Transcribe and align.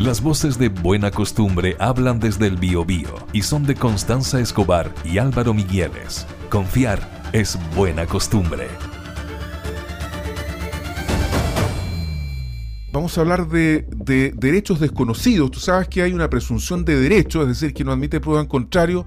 Las 0.00 0.20
voces 0.20 0.58
de 0.58 0.68
Buena 0.68 1.10
Costumbre 1.10 1.74
hablan 1.78 2.20
desde 2.20 2.46
el 2.46 2.58
Biobío 2.58 3.14
y 3.32 3.40
son 3.40 3.64
de 3.64 3.74
Constanza 3.74 4.38
Escobar 4.38 4.94
y 5.06 5.16
Álvaro 5.16 5.54
Migueles. 5.54 6.26
Confiar 6.50 7.30
es 7.32 7.58
buena 7.74 8.04
costumbre. 8.04 8.68
Vamos 12.92 13.16
a 13.16 13.22
hablar 13.22 13.48
de, 13.48 13.86
de 13.96 14.32
derechos 14.36 14.80
desconocidos. 14.80 15.50
Tú 15.50 15.60
sabes 15.60 15.88
que 15.88 16.02
hay 16.02 16.12
una 16.12 16.28
presunción 16.28 16.84
de 16.84 17.00
derecho, 17.00 17.40
es 17.40 17.48
decir, 17.48 17.72
que 17.72 17.82
no 17.82 17.92
admite 17.92 18.20
prueba 18.20 18.42
en 18.42 18.48
contrario 18.48 19.06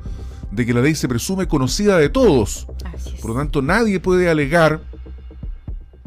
de 0.49 0.65
que 0.65 0.73
la 0.73 0.81
ley 0.81 0.95
se 0.95 1.07
presume 1.07 1.47
conocida 1.47 1.99
de 1.99 2.09
todos. 2.09 2.65
Por 3.21 3.29
lo 3.29 3.37
tanto, 3.37 3.61
nadie 3.61 3.99
puede 3.99 4.27
alegar 4.27 4.81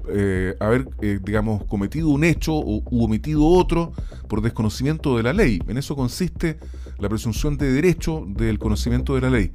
eh, 0.09 0.57
haber, 0.61 0.89
eh, 1.01 1.19
digamos, 1.23 1.65
cometido 1.65 2.09
un 2.09 2.25
hecho 2.25 2.55
o, 2.55 2.83
u 2.91 3.05
omitido 3.05 3.45
otro 3.47 3.93
por 4.29 4.43
desconocimiento 4.43 5.17
de 5.17 5.23
la 5.23 5.33
ley. 5.33 5.61
En 5.69 5.79
eso 5.79 5.97
consiste 5.97 6.59
la 6.99 7.09
presunción 7.09 7.57
de 7.59 7.73
derecho 7.73 8.25
del 8.27 8.59
conocimiento 8.59 9.15
de 9.15 9.21
la 9.21 9.31
ley. 9.31 9.53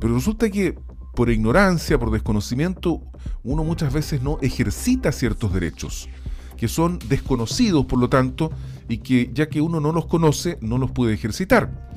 Pero 0.00 0.14
resulta 0.14 0.50
que 0.50 0.76
por 1.14 1.30
ignorancia, 1.30 1.98
por 1.98 2.10
desconocimiento, 2.10 3.02
uno 3.44 3.64
muchas 3.64 3.92
veces 3.92 4.22
no 4.22 4.38
ejercita 4.40 5.12
ciertos 5.12 5.52
derechos, 5.52 6.08
que 6.56 6.68
son 6.68 6.98
desconocidos, 7.08 7.86
por 7.86 7.98
lo 7.98 8.08
tanto, 8.08 8.50
y 8.88 8.98
que 8.98 9.30
ya 9.34 9.48
que 9.48 9.60
uno 9.60 9.80
no 9.80 9.92
los 9.92 10.06
conoce, 10.06 10.58
no 10.60 10.78
los 10.78 10.90
puede 10.90 11.14
ejercitar. 11.14 11.90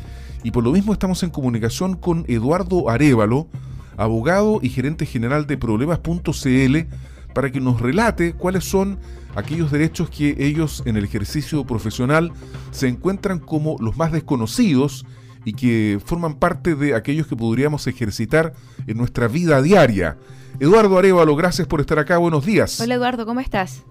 Y 0.43 0.51
por 0.51 0.63
lo 0.63 0.71
mismo 0.71 0.93
estamos 0.93 1.23
en 1.23 1.29
comunicación 1.29 1.95
con 1.95 2.25
Eduardo 2.27 2.89
Arevalo, 2.89 3.47
abogado 3.97 4.59
y 4.61 4.69
gerente 4.69 5.05
general 5.05 5.47
de 5.47 5.57
problemas.cl, 5.57 6.77
para 7.35 7.51
que 7.51 7.61
nos 7.61 7.79
relate 7.79 8.33
cuáles 8.33 8.63
son 8.63 8.97
aquellos 9.35 9.69
derechos 9.69 10.09
que 10.09 10.35
ellos 10.39 10.81
en 10.87 10.97
el 10.97 11.03
ejercicio 11.03 11.63
profesional 11.65 12.31
se 12.71 12.87
encuentran 12.87 13.37
como 13.37 13.75
los 13.79 13.95
más 13.95 14.11
desconocidos 14.11 15.05
y 15.43 15.53
que 15.53 15.99
forman 16.03 16.39
parte 16.39 16.73
de 16.73 16.95
aquellos 16.95 17.27
que 17.27 17.35
podríamos 17.35 17.85
ejercitar 17.85 18.53
en 18.87 18.97
nuestra 18.97 19.27
vida 19.27 19.61
diaria. 19.61 20.17
Eduardo 20.59 20.97
Arevalo, 20.97 21.35
gracias 21.35 21.67
por 21.67 21.81
estar 21.81 21.99
acá, 21.99 22.17
buenos 22.17 22.43
días. 22.43 22.81
Hola 22.81 22.95
Eduardo, 22.95 23.27
¿cómo 23.27 23.39
estás? 23.41 23.83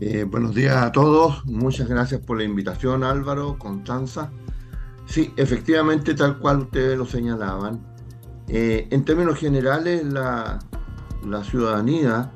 Eh, 0.00 0.24
buenos 0.24 0.54
días 0.54 0.76
a 0.76 0.92
todos, 0.92 1.44
muchas 1.44 1.88
gracias 1.88 2.20
por 2.20 2.38
la 2.38 2.44
invitación 2.44 3.04
Álvaro, 3.04 3.58
Constanza. 3.58 4.30
Sí, 5.06 5.32
efectivamente, 5.36 6.14
tal 6.14 6.38
cual 6.38 6.60
ustedes 6.60 6.96
lo 6.96 7.04
señalaban. 7.04 7.94
Eh, 8.48 8.88
en 8.90 9.04
términos 9.04 9.38
generales, 9.38 10.04
la, 10.04 10.58
ciudadanía, 11.44 12.32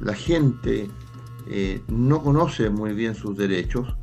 la 0.00 0.14
gente, 0.14 0.88
eh, 1.46 1.82
no 1.88 2.22
conoce 2.22 2.70
muy 2.70 2.94
bien 2.94 3.14
sus 3.14 3.36
derechos, 3.36 3.96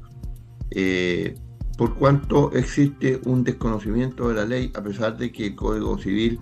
eh, 0.72 1.36
por 1.78 1.95
cuanto 1.95 2.52
existe 2.53 3.22
un 3.26 3.44
desconocimiento 3.44 4.30
de 4.30 4.36
la 4.36 4.45
ley, 4.45 4.72
a 4.75 4.81
pesar 4.81 5.18
de 5.18 5.31
que 5.31 5.48
el 5.48 5.56
Código 5.56 5.98
Civil 5.98 6.40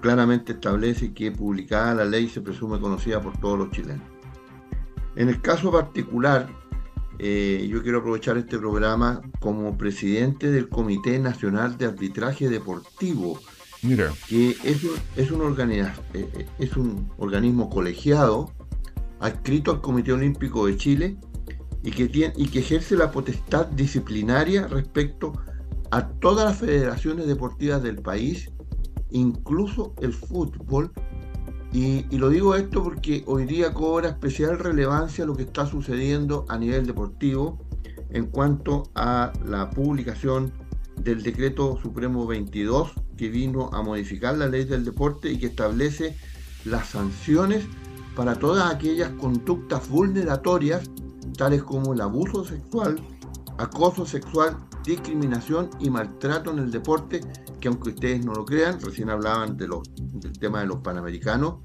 claramente 0.00 0.52
establece 0.52 1.12
que 1.12 1.30
publicada 1.30 1.94
la 1.94 2.04
ley 2.04 2.28
se 2.28 2.40
presume 2.40 2.80
conocida 2.80 3.20
por 3.20 3.38
todos 3.38 3.58
los 3.58 3.70
chilenos. 3.70 4.06
En 5.16 5.28
el 5.28 5.40
caso 5.42 5.70
particular, 5.70 6.48
eh, 7.18 7.66
yo 7.70 7.82
quiero 7.82 7.98
aprovechar 7.98 8.38
este 8.38 8.58
programa 8.58 9.20
como 9.40 9.76
presidente 9.76 10.50
del 10.50 10.68
Comité 10.68 11.18
Nacional 11.18 11.76
de 11.76 11.86
Arbitraje 11.86 12.48
Deportivo, 12.48 13.40
Mira. 13.82 14.12
que 14.28 14.56
es 14.64 14.84
un, 14.84 14.94
es 15.16 15.30
un, 15.30 15.56
es 16.58 16.76
un 16.76 17.10
organismo 17.18 17.68
colegiado 17.68 18.52
adscrito 19.20 19.70
al 19.70 19.80
Comité 19.80 20.12
Olímpico 20.12 20.66
de 20.66 20.76
Chile 20.76 21.16
y 21.82 21.90
que, 21.90 22.32
y 22.36 22.58
ejerce 22.58 22.96
la 22.96 23.10
potestad 23.10 23.66
disciplinaria 23.66 24.66
respecto 24.68 25.32
a 25.90 26.06
todas 26.06 26.44
las 26.44 26.58
federaciones 26.58 27.26
deportivas 27.26 27.82
del 27.82 27.96
país, 27.96 28.50
incluso 29.10 29.94
el 30.00 30.12
fútbol, 30.12 30.92
y, 31.72 32.04
lo 32.16 32.30
digo 32.30 32.54
esto 32.54 32.82
porque 32.82 33.22
hoy 33.26 33.44
día 33.44 33.74
cobra 33.74 34.08
especial 34.08 34.58
relevancia 34.58 35.26
lo 35.26 35.36
que 35.36 35.42
está 35.42 35.66
sucediendo 35.66 36.46
a 36.48 36.56
nivel 36.56 36.86
deportivo 36.86 37.58
en 38.10 38.26
cuanto 38.26 38.84
a 38.94 39.32
la 39.44 39.68
publicación 39.68 40.52
del 40.96 41.22
decreto 41.22 41.78
supremo 41.82 42.26
22 42.26 42.92
que 43.18 43.28
vino 43.28 43.68
a 43.72 43.82
modificar 43.82 44.38
la 44.38 44.48
ley 44.48 44.64
del 44.64 44.84
deporte 44.84 45.30
y 45.30 45.38
que 45.38 45.46
establece 45.46 46.16
las 46.64 46.88
sanciones 46.88 47.66
para 48.16 48.34
todas 48.34 48.72
aquellas 48.72 49.10
conductas 49.12 49.88
vulneratorias 49.88 50.90
tales 51.36 51.62
como 51.62 51.92
el 51.94 52.00
abuso 52.00 52.44
sexual, 52.44 53.00
acoso 53.58 54.04
sexual, 54.04 54.56
discriminación 54.84 55.70
y 55.78 55.90
maltrato 55.90 56.52
en 56.52 56.58
el 56.58 56.70
deporte, 56.70 57.20
que 57.60 57.68
aunque 57.68 57.90
ustedes 57.90 58.24
no 58.24 58.34
lo 58.34 58.44
crean, 58.44 58.80
recién 58.80 59.10
hablaban 59.10 59.56
de 59.56 59.68
los, 59.68 59.82
del 59.96 60.38
tema 60.38 60.60
de 60.60 60.66
los 60.66 60.78
panamericanos, 60.78 61.56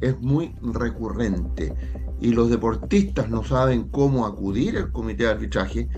es 0.00 0.18
muy 0.20 0.54
recurrente. 0.62 1.74
Y 2.20 2.32
los 2.32 2.50
deportistas 2.50 3.28
no 3.28 3.44
saben 3.44 3.88
cómo 3.88 4.26
acudir 4.26 4.76
al 4.78 4.92
comité 4.92 5.24
de 5.24 5.30
arbitraje, 5.30 5.88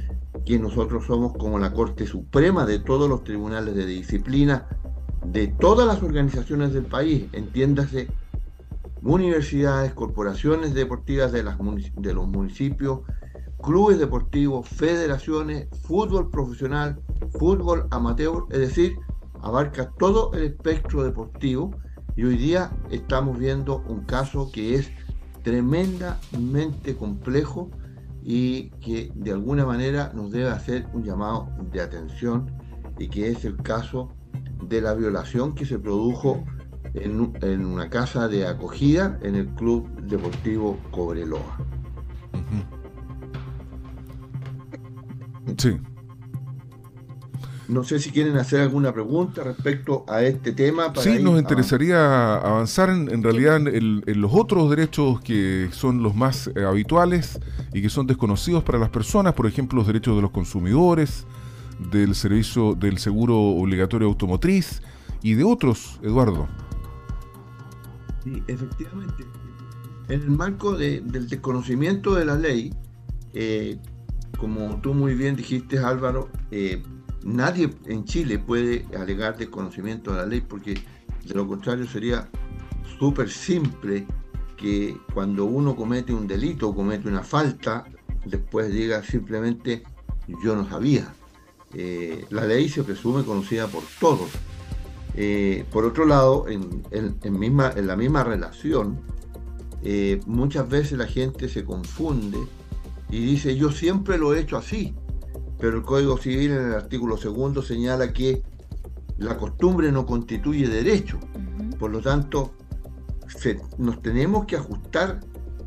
que 0.44 0.58
nosotros 0.58 1.04
somos 1.06 1.32
como 1.32 1.58
la 1.58 1.72
Corte 1.72 2.06
Suprema 2.06 2.66
de 2.66 2.78
todos 2.78 3.08
los 3.08 3.24
tribunales 3.24 3.74
de 3.74 3.86
disciplina, 3.86 4.66
de 5.24 5.48
todas 5.48 5.86
las 5.86 6.02
organizaciones 6.02 6.72
del 6.72 6.84
país, 6.84 7.26
entiéndase, 7.32 8.08
universidades, 9.06 9.94
corporaciones 9.94 10.74
deportivas 10.74 11.32
de, 11.32 11.44
las, 11.44 11.56
de 11.58 12.12
los 12.12 12.28
municipios, 12.28 13.00
clubes 13.62 13.98
deportivos, 13.98 14.68
federaciones, 14.68 15.68
fútbol 15.82 16.30
profesional, 16.30 17.00
fútbol 17.38 17.86
amateur, 17.90 18.44
es 18.50 18.58
decir, 18.58 18.96
abarca 19.42 19.90
todo 19.98 20.32
el 20.34 20.44
espectro 20.44 21.04
deportivo. 21.04 21.70
Y 22.16 22.24
hoy 22.24 22.36
día 22.36 22.70
estamos 22.90 23.38
viendo 23.38 23.84
un 23.88 24.04
caso 24.04 24.50
que 24.52 24.74
es 24.74 24.90
tremendamente 25.42 26.96
complejo 26.96 27.70
y 28.24 28.70
que 28.80 29.12
de 29.14 29.32
alguna 29.32 29.64
manera 29.64 30.10
nos 30.14 30.32
debe 30.32 30.48
hacer 30.48 30.88
un 30.92 31.04
llamado 31.04 31.48
de 31.70 31.80
atención 31.80 32.50
y 32.98 33.08
que 33.08 33.28
es 33.28 33.44
el 33.44 33.56
caso 33.58 34.08
de 34.64 34.80
la 34.80 34.94
violación 34.94 35.54
que 35.54 35.64
se 35.64 35.78
produjo 35.78 36.44
en, 36.96 37.64
una 37.64 37.90
casa 37.90 38.28
de 38.28 38.46
acogida 38.46 39.18
en 39.22 39.34
el 39.34 39.46
Club 39.48 39.88
Deportivo 40.02 40.78
Cobreloa. 40.90 41.58
Sí. 45.56 45.78
No 47.68 47.82
sé 47.82 47.98
si 47.98 48.10
quieren 48.10 48.36
hacer 48.36 48.60
alguna 48.60 48.92
pregunta 48.92 49.42
respecto 49.42 50.04
a 50.08 50.22
este 50.22 50.52
tema. 50.52 50.92
sí, 51.00 51.18
nos 51.20 51.38
interesaría 51.38 52.36
avanzar 52.36 52.90
en, 52.90 53.22
realidad 53.22 53.56
en, 53.56 54.20
los 54.20 54.32
otros 54.32 54.70
derechos 54.70 55.20
que 55.20 55.68
son 55.72 56.02
los 56.02 56.14
más 56.14 56.48
eh, 56.54 56.64
habituales 56.64 57.40
y 57.72 57.82
que 57.82 57.88
son 57.88 58.06
desconocidos 58.06 58.62
para 58.62 58.78
las 58.78 58.90
personas, 58.90 59.34
por 59.34 59.46
ejemplo, 59.46 59.78
los 59.78 59.86
derechos 59.86 60.14
de 60.14 60.22
los 60.22 60.30
consumidores, 60.30 61.26
del 61.90 62.14
servicio 62.14 62.74
del 62.74 62.98
seguro 62.98 63.36
obligatorio 63.36 64.06
automotriz 64.06 64.80
y 65.22 65.34
de 65.34 65.42
otros, 65.42 65.98
Eduardo. 66.02 66.48
Sí, 68.26 68.42
efectivamente. 68.48 69.24
En 70.08 70.20
el 70.20 70.30
marco 70.30 70.72
del 70.76 71.28
desconocimiento 71.28 72.16
de 72.16 72.24
la 72.24 72.34
ley, 72.34 72.74
eh, 73.34 73.78
como 74.36 74.80
tú 74.80 74.94
muy 74.94 75.14
bien 75.14 75.36
dijiste, 75.36 75.78
Álvaro, 75.78 76.28
eh, 76.50 76.82
nadie 77.22 77.70
en 77.84 78.04
Chile 78.04 78.40
puede 78.40 78.84
alegar 78.98 79.36
desconocimiento 79.36 80.10
de 80.10 80.16
la 80.16 80.26
ley 80.26 80.40
porque 80.40 80.74
de 80.74 81.34
lo 81.34 81.46
contrario 81.46 81.86
sería 81.86 82.28
súper 82.98 83.30
simple 83.30 84.04
que 84.56 84.96
cuando 85.14 85.44
uno 85.44 85.76
comete 85.76 86.12
un 86.12 86.26
delito 86.26 86.70
o 86.70 86.74
comete 86.74 87.08
una 87.08 87.22
falta, 87.22 87.84
después 88.24 88.72
diga 88.72 89.04
simplemente 89.04 89.84
yo 90.42 90.56
no 90.56 90.68
sabía. 90.68 91.14
Eh, 91.74 92.24
la 92.30 92.44
ley 92.44 92.68
se 92.68 92.82
presume 92.82 93.22
conocida 93.22 93.68
por 93.68 93.84
todos. 94.00 94.30
Eh, 95.16 95.64
por 95.72 95.84
otro 95.84 96.04
lado, 96.04 96.46
en, 96.48 96.82
misma, 97.38 97.72
en, 97.74 97.86
la 97.86 97.96
misma 97.96 98.22
relación, 98.24 99.00
muchas 100.26 100.68
veces 100.68 100.98
la 100.98 101.06
gente 101.06 101.48
se 101.48 101.64
confunde 101.64 102.38
y 103.08 103.24
dice 103.24 103.56
yo 103.56 103.70
siempre 103.70 104.18
lo 104.18 104.34
he 104.34 104.40
hecho 104.40 104.56
así, 104.56 104.94
pero 105.58 105.78
el 105.78 105.84
Código 105.84 106.18
Civil 106.18 106.50
en 106.52 106.66
el 106.66 106.74
artículo 106.74 107.16
segundo 107.16 107.62
señala 107.62 108.12
que 108.12 108.42
la 109.18 109.36
costumbre 109.38 109.90
no 109.92 110.04
constituye 110.04 110.68
derecho. 110.68 111.18
Por 111.78 111.90
lo 111.90 112.00
tanto, 112.00 112.52
nos 113.78 114.02
tenemos 114.02 114.46
que 114.46 114.56
ajustar 114.56 115.20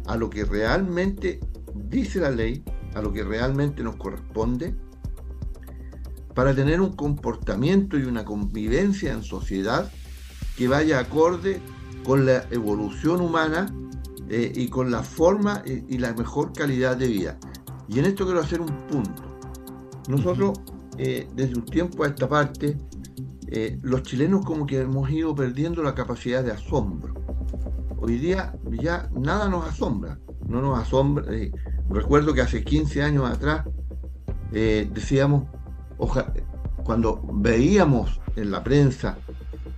a 0.06 0.18
lo 0.18 0.30
que 0.30 0.46
realmente 0.46 1.40
dice 1.74 2.20
la 2.20 2.32
ley, 2.32 2.64
a 2.94 3.02
lo 3.02 3.12
que 3.12 3.24
realmente 3.24 3.84
nos 3.84 3.96
corresponde, 3.96 4.76
para 6.40 6.56
tener 6.56 6.80
un 6.80 6.94
comportamiento 6.94 8.00
y 8.00 8.04
una 8.04 8.24
convivencia 8.24 9.12
en 9.12 9.24
sociedad 9.24 9.92
que 10.56 10.70
vaya 10.70 10.98
acorde 10.98 11.60
con 12.06 12.26
la 12.26 12.46
evolución 12.50 13.20
humana 13.20 13.76
eh, 14.30 14.50
y 14.56 14.70
con 14.70 14.90
la 14.90 15.04
forma 15.04 15.62
y, 15.66 15.98
la 15.98 16.14
mejor 16.14 16.54
calidad 16.54 16.96
de 16.96 17.08
vida. 17.10 17.38
Y 17.90 18.00
en 18.00 18.06
esto 18.06 18.24
quiero 18.24 18.40
hacer 18.40 18.62
un 18.62 18.72
punto. 18.88 19.22
Nosotros, 20.08 20.62
eh, 20.98 21.28
desde 21.36 21.56
un 21.56 21.66
tiempo 21.66 22.06
a 22.06 22.08
esta 22.08 22.30
parte, 22.30 22.80
eh, 23.50 23.78
los 23.82 24.04
chilenos 24.04 24.46
como 24.46 24.66
que 24.66 24.80
hemos 24.80 25.10
ido 25.12 25.36
perdiendo 25.36 25.84
la 25.84 25.94
capacidad 25.94 26.42
de 26.42 26.54
asombro. 26.54 27.16
Hoy 27.98 28.18
día 28.18 28.56
ya 28.82 29.10
nada 29.14 29.50
nos 29.50 29.68
asombra, 29.68 30.18
no 30.48 30.62
nos 30.62 30.80
asombra. 30.80 31.26
Eh, 31.36 31.52
recuerdo 31.90 32.34
que 32.34 32.40
hace 32.40 32.64
15 32.64 33.04
años 33.04 33.30
atrás 33.30 33.66
decíamos, 34.52 35.44
cuando 36.84 37.22
veíamos 37.34 38.20
en 38.36 38.52
la 38.52 38.64
prensa 38.64 39.18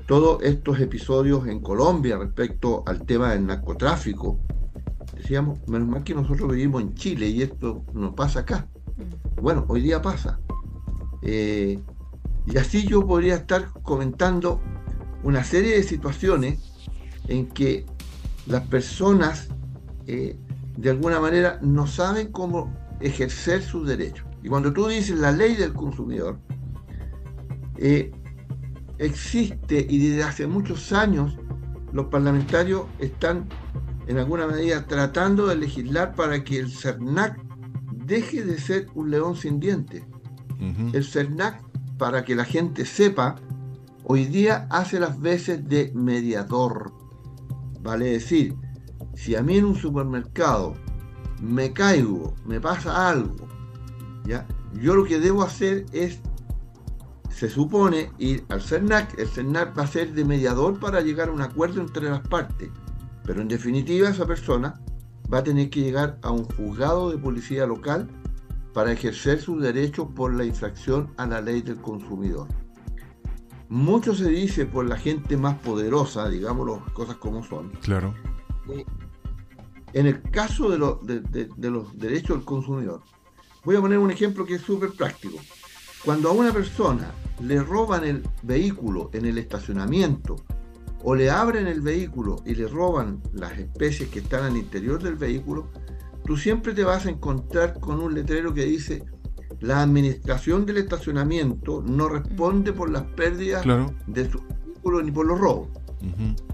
todos 0.06 0.44
estos 0.44 0.80
episodios 0.80 1.48
en 1.48 1.62
Colombia 1.62 2.18
respecto 2.18 2.84
al 2.86 3.06
tema 3.06 3.32
del 3.32 3.46
narcotráfico, 3.46 4.40
decíamos, 5.16 5.60
menos 5.68 5.88
mal 5.88 6.04
que 6.04 6.14
nosotros 6.14 6.52
vivimos 6.52 6.82
en 6.82 6.94
Chile 6.96 7.28
y 7.30 7.42
esto 7.42 7.84
no 7.94 8.14
pasa 8.14 8.42
acá. 8.42 8.68
Mm. 8.98 9.42
Bueno, 9.42 9.66
hoy 9.68 9.82
día 9.82 10.02
pasa. 10.02 10.40
Eh, 11.22 11.80
y 12.46 12.58
así 12.58 12.86
yo 12.86 13.06
podría 13.06 13.36
estar 13.36 13.72
comentando 13.84 14.60
una 15.24 15.44
serie 15.44 15.76
de 15.76 15.84
situaciones 15.84 16.60
en 17.28 17.48
que 17.48 17.86
las 18.48 18.68
personas 18.68 19.50
eh, 20.08 20.36
de 20.78 20.90
alguna 20.90 21.20
manera 21.20 21.60
no 21.62 21.88
saben 21.88 22.32
cómo 22.32 22.74
ejercer 23.00 23.62
sus 23.62 23.88
derechos. 23.88 24.26
Y 24.44 24.50
cuando 24.50 24.74
tú 24.74 24.88
dices 24.88 25.18
la 25.18 25.32
ley 25.32 25.56
del 25.56 25.74
consumidor, 25.74 26.40
eh, 27.78 28.12
existe 28.98 29.86
y 29.90 30.10
desde 30.10 30.24
hace 30.24 30.48
muchos 30.48 30.92
años 30.94 31.38
los 31.92 32.08
parlamentarios 32.08 32.84
están 33.00 33.48
en 34.08 34.18
alguna 34.18 34.48
medida 34.48 34.86
tratando 34.88 35.48
de 35.48 35.56
legislar 35.56 36.16
para 36.16 36.44
que 36.44 36.60
el 36.60 36.72
CERNAC 36.72 37.40
deje 38.06 38.44
de 38.44 38.58
ser 38.60 38.88
un 38.96 39.12
león 39.12 39.36
sin 39.36 39.60
dientes. 39.60 40.04
El 40.94 41.04
CERNAC, 41.04 41.64
para 41.98 42.24
que 42.24 42.36
la 42.36 42.46
gente 42.46 42.86
sepa, 42.86 43.36
hoy 44.04 44.26
día 44.26 44.68
hace 44.70 45.00
las 45.00 45.20
veces 45.20 45.68
de 45.68 45.92
mediador. 45.96 46.94
Vale 47.82 48.06
decir, 48.06 48.56
si 49.16 49.36
a 49.36 49.42
mí 49.42 49.58
en 49.58 49.66
un 49.66 49.76
supermercado 49.76 50.76
me 51.42 51.74
caigo, 51.74 52.36
me 52.46 52.60
pasa 52.60 53.10
algo, 53.10 53.48
¿ya? 54.26 54.46
yo 54.74 54.96
lo 54.96 55.04
que 55.06 55.20
debo 55.20 55.44
hacer 55.44 55.86
es, 55.92 56.20
se 57.30 57.50
supone, 57.50 58.12
ir 58.18 58.46
al 58.50 58.62
CERNAC. 58.62 59.18
El 59.18 59.28
CERNAC 59.28 59.78
va 59.78 59.84
a 59.84 59.88
ser 59.88 60.14
de 60.14 60.26
mediador 60.26 60.80
para 60.80 61.02
llegar 61.02 61.30
a 61.30 61.32
un 61.32 61.42
acuerdo 61.42 61.82
entre 61.82 62.10
las 62.10 62.22
partes. 62.28 62.70
Pero 63.26 63.42
en 63.42 63.48
definitiva 63.48 64.10
esa 64.10 64.26
persona 64.26 64.80
va 65.32 65.40
a 65.40 65.44
tener 65.44 65.70
que 65.70 65.82
llegar 65.82 66.20
a 66.22 66.32
un 66.32 66.46
juzgado 66.46 67.10
de 67.12 67.18
policía 67.18 67.66
local 67.66 68.10
para 68.74 68.92
ejercer 68.92 69.40
sus 69.40 69.62
derechos 69.62 70.08
por 70.16 70.34
la 70.34 70.46
infracción 70.46 71.12
a 71.18 71.26
la 71.26 71.42
ley 71.42 71.62
del 71.62 71.78
consumidor. 71.78 72.48
Mucho 73.70 74.14
se 74.14 74.28
dice 74.28 74.66
por 74.66 74.86
la 74.86 74.98
gente 74.98 75.38
más 75.38 75.58
poderosa, 75.60 76.28
digamos 76.28 76.68
las 76.68 76.92
cosas 76.92 77.16
como 77.16 77.44
son. 77.44 77.70
Claro. 77.82 78.14
En 79.94 80.08
el 80.08 80.22
caso 80.24 80.70
de, 80.70 80.78
los 80.78 81.98
derechos 81.98 82.38
del 82.38 82.46
consumidor, 82.46 83.02
voy 83.64 83.76
a 83.76 83.82
poner 83.82 83.98
un 83.98 84.12
ejemplo 84.12 84.46
que 84.46 84.56
es 84.56 84.62
súper 84.62 84.92
práctico. 84.92 85.38
Cuando 86.04 86.30
a 86.30 86.34
una 86.34 86.52
persona 86.52 87.12
le 87.42 87.62
roban 87.62 88.04
el 88.04 88.24
vehículo 88.44 89.10
en 89.14 89.26
el 89.26 89.38
estacionamiento 89.38 90.36
o 91.04 91.16
le 91.16 91.30
abren 91.30 91.68
el 91.68 91.82
vehículo 91.82 92.44
y 92.46 92.56
le 92.56 92.68
roban 92.68 93.22
las 93.34 93.58
especies 93.58 94.10
que 94.10 94.20
están 94.20 94.44
al 94.44 94.58
interior 94.58 95.02
del 95.02 95.16
vehículo, 95.16 95.70
tú 96.26 96.38
siempre 96.38 96.74
te 96.74 96.84
vas 96.84 97.06
a 97.06 97.10
encontrar 97.10 97.80
con 97.80 98.00
un 98.00 98.14
letrero 98.14 98.54
que 98.54 98.66
dice 98.66 99.04
la 99.60 99.82
administración 99.82 100.66
del 100.66 100.78
estacionamiento 100.78 101.84
no 101.86 102.10
responde 102.10 102.74
por 102.74 102.90
las 102.90 103.04
pérdidas 103.04 103.64
de 104.08 104.30
su 104.30 104.40
vehículo 104.40 105.04
ni 105.04 105.12
por 105.12 105.28
los 105.28 105.40
robos. 105.40 105.70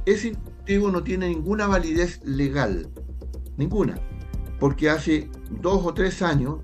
Ese 0.05 0.29
incentivo 0.29 0.91
no 0.91 1.03
tiene 1.03 1.29
ninguna 1.29 1.67
validez 1.67 2.19
legal, 2.25 2.89
ninguna, 3.55 3.97
porque 4.59 4.89
hace 4.89 5.29
dos 5.49 5.85
o 5.85 5.93
tres 5.93 6.21
años, 6.21 6.57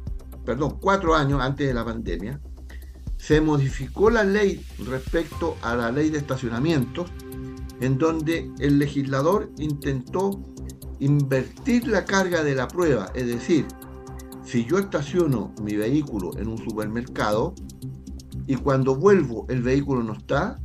perdón, 0.45 0.77
cuatro 0.81 1.15
años 1.15 1.41
antes 1.41 1.67
de 1.67 1.73
la 1.73 1.85
pandemia, 1.85 2.39
se 3.17 3.39
modificó 3.39 4.09
la 4.09 4.23
ley 4.23 4.65
respecto 4.85 5.55
a 5.61 5.75
la 5.75 5.91
ley 5.91 6.09
de 6.09 6.17
estacionamientos 6.17 7.09
en 7.79 7.97
donde 7.97 8.51
el 8.59 8.79
legislador 8.79 9.49
intentó 9.57 10.43
invertir 10.99 11.87
la 11.87 12.05
carga 12.05 12.43
de 12.43 12.55
la 12.55 12.67
prueba, 12.67 13.11
es 13.13 13.27
decir, 13.27 13.65
si 14.43 14.65
yo 14.65 14.77
estaciono 14.77 15.53
mi 15.61 15.75
vehículo 15.75 16.31
en 16.37 16.47
un 16.47 16.57
supermercado 16.57 17.55
y 18.45 18.55
cuando 18.55 18.95
vuelvo 18.95 19.45
el 19.49 19.61
vehículo 19.61 20.03
no 20.03 20.13
está, 20.13 20.59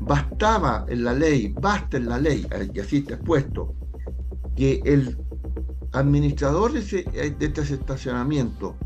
bastaba 0.00 0.84
en 0.88 1.04
la 1.04 1.14
ley, 1.14 1.54
basta 1.60 1.96
en 1.96 2.08
la 2.08 2.18
ley, 2.18 2.46
y 2.72 2.80
así 2.80 2.98
está 2.98 3.14
expuesto, 3.14 3.74
que 4.56 4.82
el 4.84 5.16
administrador 5.92 6.72
de, 6.72 6.80
ese, 6.80 7.04
de 7.04 7.46
este 7.46 7.62
estacionamiento 7.62 8.76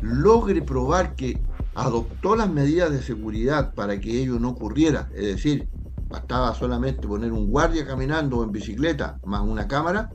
logre 0.00 0.62
probar 0.62 1.14
que 1.14 1.40
adoptó 1.74 2.36
las 2.36 2.50
medidas 2.50 2.90
de 2.90 3.02
seguridad 3.02 3.74
para 3.74 4.00
que 4.00 4.22
ello 4.22 4.38
no 4.38 4.50
ocurriera, 4.50 5.08
es 5.14 5.26
decir, 5.26 5.68
Bastaba 6.08 6.54
solamente 6.54 7.08
poner 7.08 7.32
un 7.32 7.50
guardia 7.50 7.84
caminando 7.84 8.38
o 8.38 8.44
en 8.44 8.52
bicicleta 8.52 9.18
más 9.24 9.40
una 9.40 9.66
cámara 9.66 10.10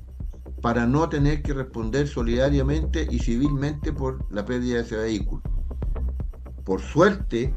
para 0.61 0.87
no 0.87 1.09
tener 1.09 1.41
que 1.41 1.53
responder 1.53 2.07
solidariamente 2.07 3.07
y 3.09 3.19
civilmente 3.19 3.91
por 3.91 4.25
la 4.31 4.45
pérdida 4.45 4.77
de 4.77 4.83
ese 4.83 4.95
vehículo. 4.95 5.41
Por 6.63 6.81
suerte, 6.81 7.53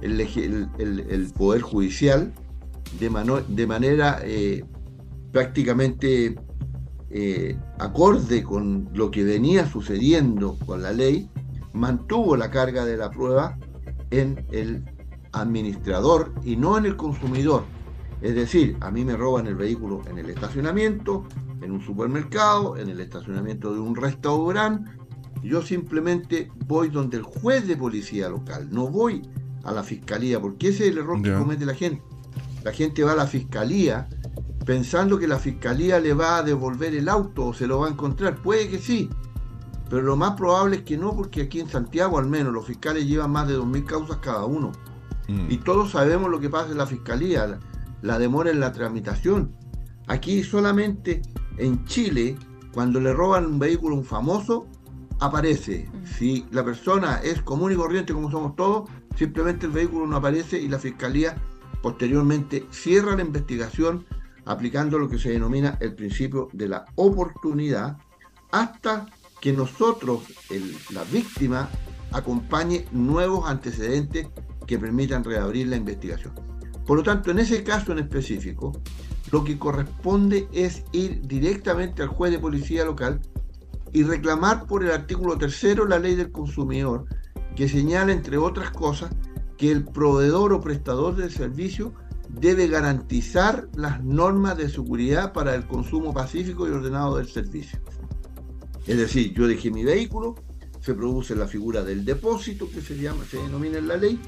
el, 0.00 1.32
Poder 1.36 1.62
Judicial, 1.62 2.32
de, 3.00 3.42
de 3.48 3.66
manera 3.66 4.20
eh, 4.22 4.64
prácticamente 5.32 6.36
eh, 7.14 7.58
acorde 7.78 8.42
con 8.42 8.88
lo 8.94 9.10
que 9.10 9.22
venía 9.22 9.66
sucediendo 9.66 10.56
con 10.64 10.82
la 10.82 10.92
ley, 10.92 11.28
mantuvo 11.74 12.36
la 12.36 12.50
carga 12.50 12.86
de 12.86 12.96
la 12.96 13.10
prueba 13.10 13.58
en 14.10 14.46
el 14.50 14.82
administrador 15.32 16.32
y 16.42 16.56
no 16.56 16.78
en 16.78 16.86
el 16.86 16.96
consumidor. 16.96 17.64
Es 18.22 18.34
decir, 18.34 18.78
a 18.80 18.90
mí 18.90 19.04
me 19.04 19.14
roban 19.14 19.46
el 19.46 19.56
vehículo 19.56 20.00
en 20.08 20.18
el 20.18 20.30
estacionamiento, 20.30 21.26
en 21.60 21.72
un 21.72 21.82
supermercado, 21.82 22.78
en 22.78 22.88
el 22.88 23.00
estacionamiento 23.00 23.74
de 23.74 23.80
un 23.80 23.94
restaurante. 23.94 24.90
Yo 25.42 25.60
simplemente 25.60 26.50
voy 26.66 26.88
donde 26.88 27.18
el 27.18 27.24
juez 27.24 27.66
de 27.66 27.76
policía 27.76 28.30
local, 28.30 28.68
no 28.70 28.88
voy 28.88 29.20
a 29.64 29.72
la 29.72 29.82
fiscalía, 29.82 30.40
porque 30.40 30.68
ese 30.68 30.84
es 30.84 30.92
el 30.92 30.98
error 30.98 31.20
que 31.20 31.34
comete 31.34 31.66
la 31.66 31.74
gente. 31.74 32.02
La 32.64 32.72
gente 32.72 33.02
va 33.02 33.12
a 33.12 33.16
la 33.16 33.26
fiscalía 33.26 34.08
pensando 34.64 35.18
que 35.18 35.26
la 35.26 35.38
fiscalía 35.38 35.98
le 35.98 36.14
va 36.14 36.38
a 36.38 36.42
devolver 36.42 36.94
el 36.94 37.08
auto 37.08 37.46
o 37.46 37.54
se 37.54 37.66
lo 37.66 37.80
va 37.80 37.88
a 37.88 37.90
encontrar. 37.90 38.36
Puede 38.36 38.68
que 38.68 38.78
sí, 38.78 39.10
pero 39.90 40.02
lo 40.02 40.16
más 40.16 40.32
probable 40.32 40.76
es 40.76 40.82
que 40.82 40.96
no, 40.96 41.14
porque 41.14 41.42
aquí 41.42 41.60
en 41.60 41.68
Santiago 41.68 42.18
al 42.18 42.26
menos 42.26 42.52
los 42.52 42.66
fiscales 42.66 43.06
llevan 43.06 43.30
más 43.30 43.48
de 43.48 43.58
2.000 43.58 43.84
causas 43.84 44.16
cada 44.18 44.44
uno. 44.44 44.72
Mm. 45.28 45.50
Y 45.50 45.58
todos 45.58 45.90
sabemos 45.90 46.30
lo 46.30 46.40
que 46.40 46.48
pasa 46.48 46.70
en 46.70 46.78
la 46.78 46.86
fiscalía, 46.86 47.58
la, 48.00 48.18
demora 48.18 48.50
en 48.50 48.60
la 48.60 48.72
tramitación. 48.72 49.52
Aquí 50.06 50.42
solamente 50.42 51.22
en 51.58 51.84
Chile, 51.84 52.36
cuando 52.72 53.00
le 53.00 53.12
roban 53.12 53.46
un 53.46 53.58
vehículo 53.58 53.96
a 53.96 53.98
un 53.98 54.04
famoso, 54.04 54.66
aparece. 55.20 55.88
Mm. 55.92 56.06
Si 56.06 56.46
la 56.50 56.64
persona 56.64 57.20
es 57.22 57.42
común 57.42 57.72
y 57.72 57.76
corriente 57.76 58.12
como 58.12 58.30
somos 58.30 58.56
todos, 58.56 58.88
simplemente 59.16 59.66
el 59.66 59.72
vehículo 59.72 60.06
no 60.06 60.16
aparece 60.16 60.58
y 60.58 60.68
la 60.68 60.78
fiscalía 60.78 61.36
posteriormente 61.82 62.64
cierra 62.70 63.16
la 63.16 63.22
investigación 63.22 64.06
aplicando 64.44 64.98
lo 64.98 65.08
que 65.08 65.18
se 65.18 65.30
denomina 65.30 65.78
el 65.80 65.94
principio 65.94 66.48
de 66.52 66.68
la 66.68 66.84
oportunidad 66.96 67.96
hasta 68.50 69.06
que 69.40 69.52
nosotros, 69.52 70.22
la 70.92 71.04
víctima, 71.04 71.68
acompañe 72.12 72.84
nuevos 72.92 73.48
antecedentes 73.48 74.28
que 74.66 74.78
permitan 74.78 75.24
reabrir 75.24 75.68
la 75.68 75.76
investigación. 75.76 76.34
Por 76.86 76.98
lo 76.98 77.02
tanto, 77.02 77.30
en 77.30 77.38
ese 77.38 77.62
caso 77.64 77.92
en 77.92 78.00
específico, 78.00 78.72
lo 79.30 79.44
que 79.44 79.58
corresponde 79.58 80.48
es 80.52 80.84
ir 80.92 81.22
directamente 81.26 82.02
al 82.02 82.08
juez 82.08 82.32
de 82.32 82.38
policía 82.38 82.84
local 82.84 83.20
y 83.92 84.02
reclamar 84.02 84.66
por 84.66 84.84
el 84.84 84.90
artículo 84.90 85.38
tercero 85.38 85.86
la 85.86 85.98
ley 85.98 86.14
del 86.14 86.32
consumidor, 86.32 87.06
que 87.56 87.68
señala, 87.68 88.12
entre 88.12 88.38
otras 88.38 88.70
cosas, 88.70 89.10
que 89.56 89.70
el 89.70 89.84
proveedor 89.84 90.52
o 90.52 90.60
prestador 90.60 91.16
del 91.16 91.30
servicio 91.30 91.92
debe 92.32 92.66
garantizar 92.66 93.68
las 93.74 94.02
normas 94.02 94.56
de 94.56 94.68
seguridad 94.68 95.32
para 95.32 95.54
el 95.54 95.66
consumo 95.66 96.12
pacífico 96.12 96.66
y 96.66 96.70
ordenado 96.70 97.16
del 97.16 97.28
servicio. 97.28 97.78
Es 98.86 98.96
decir, 98.96 99.32
yo 99.34 99.46
dejé 99.46 99.70
mi 99.70 99.84
vehículo, 99.84 100.34
se 100.80 100.94
produce 100.94 101.36
la 101.36 101.46
figura 101.46 101.84
del 101.84 102.04
depósito 102.04 102.68
que 102.70 102.80
se 102.80 102.96
llama, 102.96 103.24
se 103.30 103.36
denomina 103.36 103.78
en 103.78 103.88
la 103.88 103.96
ley, 103.96 104.18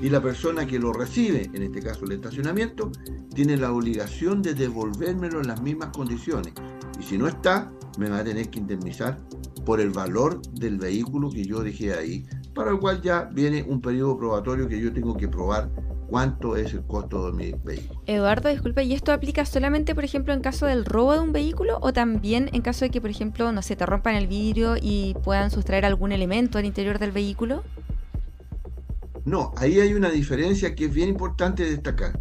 y 0.00 0.10
la 0.10 0.20
persona 0.20 0.66
que 0.66 0.80
lo 0.80 0.92
recibe, 0.92 1.48
en 1.52 1.62
este 1.62 1.80
caso 1.80 2.04
el 2.04 2.12
estacionamiento, 2.12 2.90
tiene 3.34 3.56
la 3.56 3.72
obligación 3.72 4.42
de 4.42 4.54
devolvérmelo 4.54 5.40
en 5.40 5.46
las 5.46 5.62
mismas 5.62 5.90
condiciones. 5.90 6.52
Y 6.98 7.04
si 7.04 7.16
no 7.16 7.28
está, 7.28 7.72
me 7.98 8.10
va 8.10 8.18
a 8.18 8.24
tener 8.24 8.50
que 8.50 8.58
indemnizar 8.58 9.18
por 9.64 9.80
el 9.80 9.90
valor 9.90 10.42
del 10.50 10.78
vehículo 10.78 11.30
que 11.30 11.44
yo 11.44 11.62
dejé 11.62 11.94
ahí 11.94 12.26
para 12.52 12.72
el 12.72 12.80
cual 12.80 13.00
ya 13.00 13.30
viene 13.32 13.62
un 13.62 13.80
periodo 13.80 14.18
probatorio 14.18 14.66
que 14.68 14.80
yo 14.80 14.92
tengo 14.92 15.16
que 15.16 15.28
probar 15.28 15.70
cuánto 16.12 16.56
es 16.56 16.74
el 16.74 16.82
costo 16.82 17.24
de 17.24 17.32
mi 17.32 17.54
vehículo. 17.64 18.02
Eduardo, 18.06 18.50
disculpe, 18.50 18.84
¿y 18.84 18.92
esto 18.92 19.12
aplica 19.12 19.46
solamente, 19.46 19.94
por 19.94 20.04
ejemplo, 20.04 20.34
en 20.34 20.42
caso 20.42 20.66
del 20.66 20.84
robo 20.84 21.14
de 21.14 21.20
un 21.20 21.32
vehículo 21.32 21.78
o 21.80 21.94
también 21.94 22.50
en 22.52 22.60
caso 22.60 22.84
de 22.84 22.90
que, 22.90 23.00
por 23.00 23.08
ejemplo, 23.08 23.50
no 23.50 23.62
se 23.62 23.76
te 23.76 23.86
rompan 23.86 24.16
el 24.16 24.26
vidrio 24.26 24.74
y 24.78 25.16
puedan 25.24 25.50
sustraer 25.50 25.86
algún 25.86 26.12
elemento 26.12 26.58
al 26.58 26.66
interior 26.66 26.98
del 26.98 27.12
vehículo? 27.12 27.64
No, 29.24 29.54
ahí 29.56 29.80
hay 29.80 29.94
una 29.94 30.10
diferencia 30.10 30.74
que 30.74 30.84
es 30.84 30.92
bien 30.92 31.08
importante 31.08 31.64
destacar. 31.64 32.20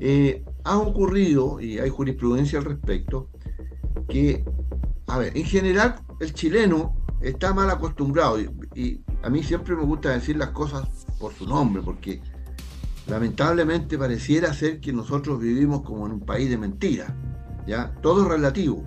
Eh, 0.00 0.44
ha 0.64 0.76
ocurrido, 0.76 1.60
y 1.60 1.78
hay 1.78 1.90
jurisprudencia 1.90 2.58
al 2.58 2.64
respecto, 2.64 3.30
que, 4.08 4.44
a 5.06 5.18
ver, 5.18 5.36
en 5.36 5.44
general 5.44 5.94
el 6.18 6.34
chileno 6.34 6.96
está 7.20 7.54
mal 7.54 7.70
acostumbrado 7.70 8.40
y, 8.74 9.00
a 9.22 9.30
mí 9.30 9.44
siempre 9.44 9.76
me 9.76 9.82
gusta 9.82 10.10
decir 10.10 10.36
las 10.36 10.50
cosas 10.50 11.06
por 11.20 11.32
su 11.32 11.46
nombre, 11.46 11.82
porque 11.82 12.20
lamentablemente 13.06 13.96
pareciera 13.98 14.52
ser 14.52 14.80
que 14.80 14.92
nosotros 14.92 15.40
vivimos 15.40 15.82
como 15.82 16.06
en 16.06 16.12
un 16.12 16.20
país 16.20 16.50
de 16.50 16.58
mentiras, 16.58 17.12
¿ya? 17.66 17.94
Todo 18.02 18.22
es 18.22 18.28
relativo. 18.28 18.84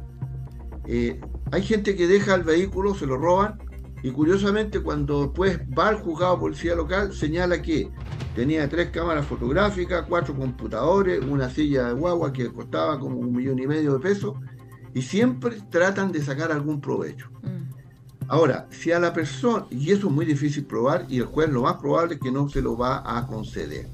Eh, 0.86 1.20
hay 1.52 1.64
gente 1.64 1.96
que 1.96 2.08
deja 2.08 2.36
el 2.36 2.44
vehículo, 2.44 2.96
se 2.96 3.06
lo 3.06 3.18
roban, 3.18 3.60
y 4.02 4.12
curiosamente 4.12 4.82
cuando 4.82 5.24
después 5.24 5.60
va 5.78 5.90
al 5.90 6.00
juzgado 6.00 6.40
policía 6.40 6.76
local, 6.76 7.14
señala 7.14 7.62
que 7.62 7.92
tenía 8.36 8.68
tres 8.70 8.90
cámaras 8.90 9.26
fotográficas, 9.26 10.06
cuatro 10.08 10.36
computadores, 10.36 11.24
una 11.26 11.50
silla 11.50 11.88
de 11.88 11.94
guagua 11.94 12.32
que 12.32 12.52
costaba 12.52 13.00
como 13.00 13.18
un 13.18 13.34
millón 13.34 13.60
y 13.60 13.68
medio 13.68 13.94
de 13.94 14.00
pesos, 14.00 14.36
y 14.94 15.02
siempre 15.02 15.58
tratan 15.70 16.12
de 16.12 16.22
sacar 16.22 16.52
algún 16.52 16.82
provecho. 16.82 17.30
Mm. 17.44 17.70
Ahora, 18.28 18.68
si 18.70 18.92
a 18.92 19.00
la 19.00 19.12
persona, 19.12 19.66
y 19.70 19.92
eso 19.92 20.08
es 20.08 20.14
muy 20.14 20.26
difícil 20.26 20.66
probar, 20.66 21.06
y 21.10 21.18
el 21.18 21.26
juez 21.26 21.50
lo 21.50 21.64
más 21.64 21.78
probable 21.78 22.16
es 22.16 22.20
que 22.20 22.32
no 22.32 22.48
se 22.48 22.62
lo 22.62 22.78
va 22.78 23.18
a 23.18 23.26
conceder. 23.26 23.88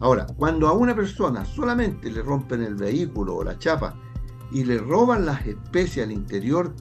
Ahora, 0.00 0.26
cuando 0.36 0.68
a 0.68 0.72
una 0.72 0.94
persona 0.94 1.44
solamente 1.44 2.10
le 2.10 2.22
rompen 2.22 2.62
el 2.62 2.76
vehículo 2.76 3.36
o 3.36 3.44
la 3.44 3.58
chapa 3.58 3.94
y 4.52 4.64
le 4.64 4.78
roban 4.78 5.26
las 5.26 5.46
especies 5.46 6.06
al 6.06 6.12
interior 6.12 6.74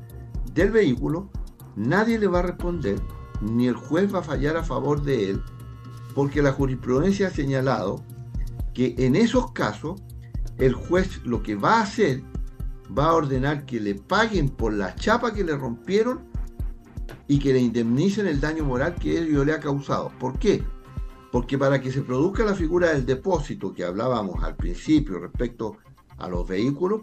del 0.53 0.71
vehículo, 0.71 1.29
nadie 1.75 2.19
le 2.19 2.27
va 2.27 2.39
a 2.39 2.43
responder, 2.43 2.99
ni 3.41 3.67
el 3.67 3.75
juez 3.75 4.13
va 4.13 4.19
a 4.19 4.23
fallar 4.23 4.57
a 4.57 4.63
favor 4.63 5.01
de 5.01 5.31
él, 5.31 5.41
porque 6.13 6.41
la 6.41 6.51
jurisprudencia 6.51 7.27
ha 7.27 7.31
señalado 7.31 8.03
que 8.73 8.95
en 8.97 9.15
esos 9.15 9.51
casos 9.51 10.01
el 10.57 10.73
juez 10.73 11.21
lo 11.25 11.41
que 11.41 11.55
va 11.55 11.79
a 11.79 11.83
hacer 11.83 12.23
va 12.97 13.07
a 13.07 13.13
ordenar 13.13 13.65
que 13.65 13.79
le 13.79 13.95
paguen 13.95 14.49
por 14.49 14.73
la 14.73 14.95
chapa 14.95 15.33
que 15.33 15.43
le 15.43 15.55
rompieron 15.55 16.21
y 17.27 17.39
que 17.39 17.53
le 17.53 17.59
indemnicen 17.59 18.27
el 18.27 18.39
daño 18.39 18.63
moral 18.63 18.95
que 18.95 19.19
ello 19.19 19.43
le 19.43 19.53
ha 19.53 19.59
causado. 19.59 20.11
¿Por 20.19 20.39
qué? 20.39 20.63
Porque 21.37 21.55
para 21.55 21.79
que 21.79 21.91
se 21.91 22.01
produzca 22.01 22.43
la 22.43 22.55
figura 22.55 22.89
del 22.93 23.05
depósito 23.05 23.71
que 23.71 23.83
hablábamos 23.83 24.43
al 24.43 24.55
principio 24.55 25.19
respecto 25.19 25.77
a 26.17 26.27
los 26.27 26.47
vehículos, 26.47 27.01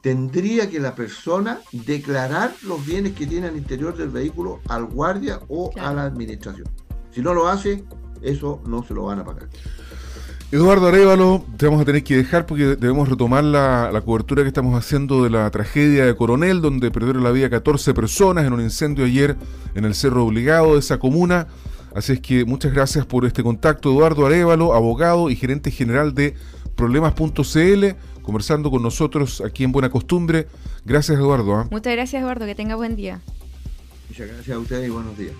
tendría 0.00 0.70
que 0.70 0.80
la 0.80 0.94
persona 0.94 1.60
declarar 1.70 2.54
los 2.62 2.86
bienes 2.86 3.12
que 3.12 3.26
tiene 3.26 3.46
al 3.48 3.58
interior 3.58 3.94
del 3.94 4.08
vehículo 4.08 4.60
al 4.68 4.86
guardia 4.86 5.40
o 5.48 5.70
a 5.78 5.92
la 5.92 6.04
administración. 6.04 6.66
Si 7.10 7.20
no 7.20 7.34
lo 7.34 7.46
hace, 7.46 7.84
eso 8.22 8.62
no 8.64 8.82
se 8.84 8.94
lo 8.94 9.04
van 9.04 9.18
a 9.18 9.24
pagar. 9.26 9.50
Eduardo 10.50 10.86
Arevalo, 10.86 11.44
te 11.58 11.66
vamos 11.66 11.82
a 11.82 11.84
tener 11.84 12.02
que 12.02 12.16
dejar 12.16 12.46
porque 12.46 12.74
debemos 12.74 13.06
retomar 13.06 13.44
la, 13.44 14.02
cobertura 14.02 14.44
que 14.44 14.48
estamos 14.48 14.82
haciendo 14.82 15.24
de 15.24 15.28
la 15.28 15.50
tragedia 15.50 16.06
de 16.06 16.16
Coronel, 16.16 16.62
donde 16.62 16.90
perdieron 16.90 17.22
la 17.22 17.32
vida 17.32 17.50
14 17.50 17.92
personas 17.92 18.46
en 18.46 18.54
un 18.54 18.62
incendio 18.62 19.04
ayer 19.04 19.36
en 19.74 19.84
el 19.84 19.94
Cerro 19.94 20.24
Obligado 20.24 20.72
de 20.72 20.78
esa 20.78 20.98
comuna. 20.98 21.48
Así 21.98 22.12
es 22.12 22.20
que 22.20 22.44
muchas 22.44 22.72
gracias 22.72 23.04
por 23.04 23.26
este 23.26 23.42
contacto, 23.42 23.90
Eduardo 23.90 24.24
Arevalo, 24.24 24.72
abogado 24.72 25.30
y 25.30 25.34
gerente 25.34 25.72
general 25.72 26.14
de 26.14 26.34
Problemas.cl, 26.76 28.22
conversando 28.22 28.70
con 28.70 28.84
nosotros 28.84 29.42
aquí 29.44 29.64
en 29.64 29.72
Buena 29.72 29.90
Costumbre. 29.90 30.46
Gracias, 30.84 31.18
Eduardo. 31.18 31.56
¿ah? 31.56 31.66
Muchas 31.72 31.92
gracias, 31.94 32.22
Eduardo. 32.22 32.46
Que 32.46 32.54
tenga 32.54 32.76
buen 32.76 32.94
día. 32.94 33.20
Muchas 34.08 34.28
gracias 34.28 34.56
a 34.56 34.60
ustedes 34.60 34.86
y 34.86 34.90
buenos 34.92 35.18
días. 35.18 35.32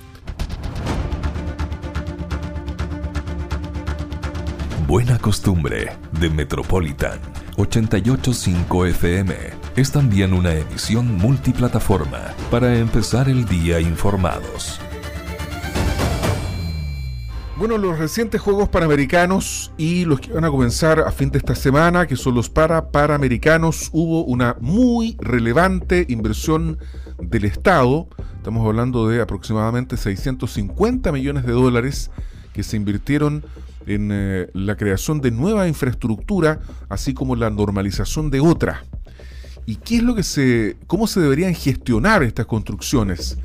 Buena 4.88 5.16
Costumbre 5.20 5.92
de 6.18 6.28
Metropolitan 6.28 7.20
885 7.56 8.86
FM 8.86 9.34
es 9.76 9.92
también 9.92 10.32
una 10.32 10.54
emisión 10.54 11.18
multiplataforma 11.18 12.34
para 12.50 12.76
empezar 12.76 13.28
el 13.28 13.44
día 13.44 13.78
informados. 13.78 14.80
Bueno, 17.58 17.76
los 17.76 17.98
recientes 17.98 18.40
Juegos 18.40 18.68
Panamericanos 18.68 19.72
y 19.76 20.04
los 20.04 20.20
que 20.20 20.32
van 20.32 20.44
a 20.44 20.48
comenzar 20.48 21.00
a 21.00 21.10
fin 21.10 21.32
de 21.32 21.38
esta 21.38 21.56
semana, 21.56 22.06
que 22.06 22.14
son 22.14 22.36
los 22.36 22.48
para 22.48 22.92
Panamericanos, 22.92 23.90
hubo 23.92 24.24
una 24.24 24.56
muy 24.60 25.16
relevante 25.18 26.06
inversión 26.08 26.78
del 27.20 27.44
Estado. 27.46 28.06
Estamos 28.36 28.64
hablando 28.64 29.08
de 29.08 29.20
aproximadamente 29.20 29.96
650 29.96 31.10
millones 31.10 31.44
de 31.46 31.52
dólares 31.52 32.12
que 32.52 32.62
se 32.62 32.76
invirtieron 32.76 33.44
en 33.88 34.10
eh, 34.12 34.50
la 34.52 34.76
creación 34.76 35.20
de 35.20 35.32
nueva 35.32 35.66
infraestructura, 35.66 36.60
así 36.88 37.12
como 37.12 37.34
la 37.34 37.50
normalización 37.50 38.30
de 38.30 38.38
otra. 38.38 38.84
¿Y 39.68 39.76
qué 39.76 39.96
es 39.96 40.02
lo 40.02 40.14
que 40.14 40.22
se, 40.22 40.78
cómo 40.86 41.06
se 41.06 41.20
deberían 41.20 41.54
gestionar 41.54 42.22
estas 42.22 42.46
construcciones? 42.46 43.36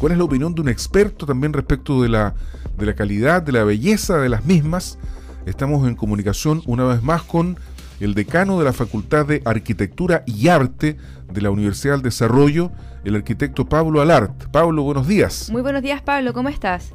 ¿Cuál 0.00 0.10
es 0.10 0.18
la 0.18 0.24
opinión 0.24 0.52
de 0.52 0.60
un 0.60 0.68
experto 0.68 1.24
también 1.24 1.52
respecto 1.52 2.02
de 2.02 2.08
la, 2.08 2.34
de 2.76 2.84
la 2.84 2.96
calidad, 2.96 3.42
de 3.42 3.52
la 3.52 3.62
belleza 3.62 4.18
de 4.18 4.28
las 4.28 4.44
mismas? 4.44 4.98
Estamos 5.46 5.86
en 5.86 5.94
comunicación 5.94 6.62
una 6.66 6.82
vez 6.82 7.00
más 7.04 7.22
con 7.22 7.60
el 8.00 8.14
decano 8.14 8.58
de 8.58 8.64
la 8.64 8.72
Facultad 8.72 9.24
de 9.26 9.40
Arquitectura 9.44 10.24
y 10.26 10.48
Arte 10.48 10.96
de 11.32 11.40
la 11.40 11.50
Universidad 11.50 11.94
del 11.94 12.02
Desarrollo, 12.02 12.72
el 13.04 13.14
arquitecto 13.14 13.68
Pablo 13.68 14.00
Alart. 14.00 14.48
Pablo, 14.50 14.82
buenos 14.82 15.06
días. 15.06 15.48
Muy 15.48 15.62
buenos 15.62 15.82
días, 15.82 16.02
Pablo, 16.02 16.32
¿cómo 16.32 16.48
estás? 16.48 16.92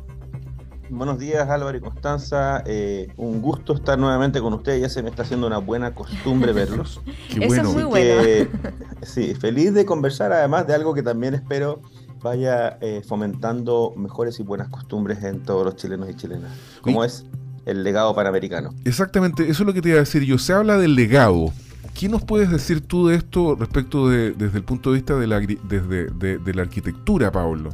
Buenos 0.90 1.18
días 1.18 1.50
Álvaro 1.50 1.78
y 1.78 1.82
Constanza, 1.82 2.62
eh, 2.66 3.08
un 3.16 3.42
gusto 3.42 3.74
estar 3.74 3.98
nuevamente 3.98 4.42
con 4.42 4.54
ustedes, 4.54 4.82
ya 4.82 4.90
se 4.90 5.02
me 5.02 5.10
está 5.10 5.24
haciendo 5.24 5.48
una 5.48 5.58
buena 5.58 5.96
costumbre 5.96 6.52
verlos. 6.54 7.02
Qué 7.30 7.46
Eso 7.46 7.56
es 7.56 7.74
muy 7.74 7.84
bueno. 7.84 8.50
sí, 9.02 9.34
feliz 9.36 9.74
de 9.74 9.86
conversar 9.86 10.34
además 10.34 10.68
de 10.68 10.74
algo 10.74 10.94
que 10.94 11.02
también 11.02 11.36
espero 11.36 11.82
vaya 12.22 12.78
eh, 12.82 13.02
fomentando 13.06 13.94
mejores 13.96 14.40
y 14.40 14.44
buenas 14.44 14.70
costumbres 14.70 15.24
en 15.24 15.44
todos 15.44 15.66
los 15.66 15.75
chilenos 15.75 16.10
y 16.10 16.16
chilenas, 16.16 16.52
como 16.82 17.04
es 17.04 17.25
el 17.66 17.84
legado 17.84 18.13
panamericano. 18.13 18.74
Exactamente, 18.86 19.44
eso 19.44 19.63
es 19.63 19.68
lo 19.68 19.74
que 19.74 19.82
te 19.82 19.90
iba 19.90 19.98
a 19.98 20.02
decir 20.02 20.24
yo, 20.24 20.38
se 20.38 20.54
habla 20.54 20.78
del 20.78 20.96
legado. 20.96 21.52
¿Qué 21.94 22.10
nos 22.10 22.24
puedes 22.24 22.50
decir 22.50 22.82
tú 22.82 23.08
de 23.08 23.16
esto 23.16 23.56
respecto 23.56 24.10
de, 24.10 24.32
desde 24.32 24.58
el 24.58 24.63
punto 24.63 24.92
de 24.92 24.96
vista 24.96 25.16
de 25.16 25.28
la, 25.28 25.40
desde, 25.40 26.08
de, 26.08 26.54
la 26.54 26.62
arquitectura, 26.63 27.32
Pablo? 27.32 27.70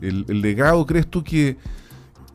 el 0.00 0.40
legado, 0.40 0.86
¿crees 0.86 1.06
tú 1.06 1.22
que 1.22 1.58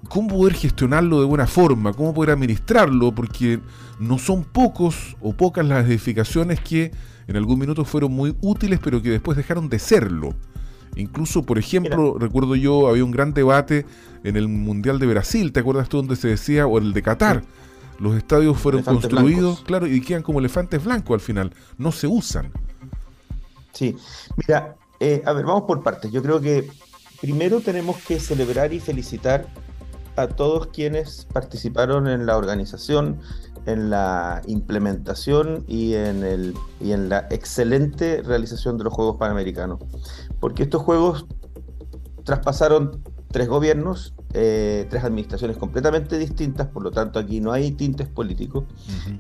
cómo 0.10 0.30
poder 0.30 0.54
gestionarlo 0.54 1.20
de 1.20 1.26
buena 1.26 1.48
forma, 1.48 1.94
cómo 1.94 2.14
poder 2.14 2.32
administrarlo, 2.32 3.14
porque 3.14 3.60
no 4.00 4.18
son 4.18 4.44
pocos 4.44 5.16
o 5.22 5.34
pocas 5.34 5.66
las 5.66 5.86
edificaciones 5.86 6.60
que 6.60 6.92
en 7.28 7.36
algún 7.36 7.60
minuto 7.60 7.86
fueron 7.86 8.12
muy 8.12 8.36
útiles, 8.42 8.80
pero 8.84 9.02
que 9.02 9.10
después 9.10 9.38
dejaron 9.38 9.70
de 9.70 9.80
serlo. 9.80 10.34
Incluso, 10.96 11.44
por 11.44 11.58
ejemplo, 11.58 12.18
recuerdo 12.18 12.56
yo, 12.56 12.88
había 12.88 13.04
un 13.04 13.12
gran 13.12 13.34
debate 13.34 13.86
en 14.24 14.38
el 14.38 14.48
Mundial 14.48 15.00
de 15.00 15.08
Brasil, 15.08 15.52
¿te 15.52 15.60
acuerdas 15.60 15.90
tú 15.90 15.98
donde 15.98 16.16
se 16.16 16.30
decía, 16.30 16.68
o 16.68 16.78
el 16.78 16.94
de 16.94 17.02
Qatar? 17.02 17.44
Los 18.00 18.16
estadios 18.16 18.58
fueron 18.58 18.84
construidos, 18.84 19.62
claro, 19.62 19.88
y 19.88 20.02
quedan 20.02 20.22
como 20.22 20.40
elefantes 20.40 20.84
blancos 20.84 21.16
al 21.16 21.20
final, 21.22 21.54
no 21.78 21.92
se 21.92 22.08
usan. 22.08 22.52
Sí, 23.74 23.96
mira, 24.38 24.76
eh, 25.00 25.22
a 25.26 25.34
ver, 25.34 25.46
vamos 25.46 25.64
por 25.64 25.84
partes. 25.84 26.12
Yo 26.12 26.22
creo 26.22 26.40
que 26.40 26.70
primero 27.20 27.60
tenemos 27.60 27.98
que 27.98 28.20
celebrar 28.20 28.74
y 28.74 28.80
felicitar 28.80 29.48
a 30.16 30.28
todos 30.28 30.68
quienes 30.68 31.26
participaron 31.32 32.08
en 32.08 32.26
la 32.26 32.38
organización, 32.38 33.20
en 33.66 33.90
la 33.90 34.42
implementación 34.48 35.64
y 35.68 35.94
en, 35.94 36.24
el, 36.24 36.54
y 36.80 36.92
en 36.92 37.10
la 37.10 37.28
excelente 37.30 38.22
realización 38.22 38.78
de 38.78 38.86
los 38.86 38.94
Juegos 38.94 39.18
Panamericanos. 39.18 39.80
Porque 40.40 40.64
estos 40.64 40.82
Juegos 40.82 41.26
traspasaron 42.24 43.02
tres 43.32 43.48
gobiernos, 43.48 44.14
eh, 44.34 44.88
tres 44.90 45.04
administraciones 45.04 45.58
completamente 45.58 46.18
distintas, 46.18 46.68
por 46.68 46.84
lo 46.84 46.92
tanto 46.92 47.20
aquí 47.20 47.42
no 47.42 47.52
hay 47.52 47.72
tintes 47.72 48.08
políticos. 48.08 48.64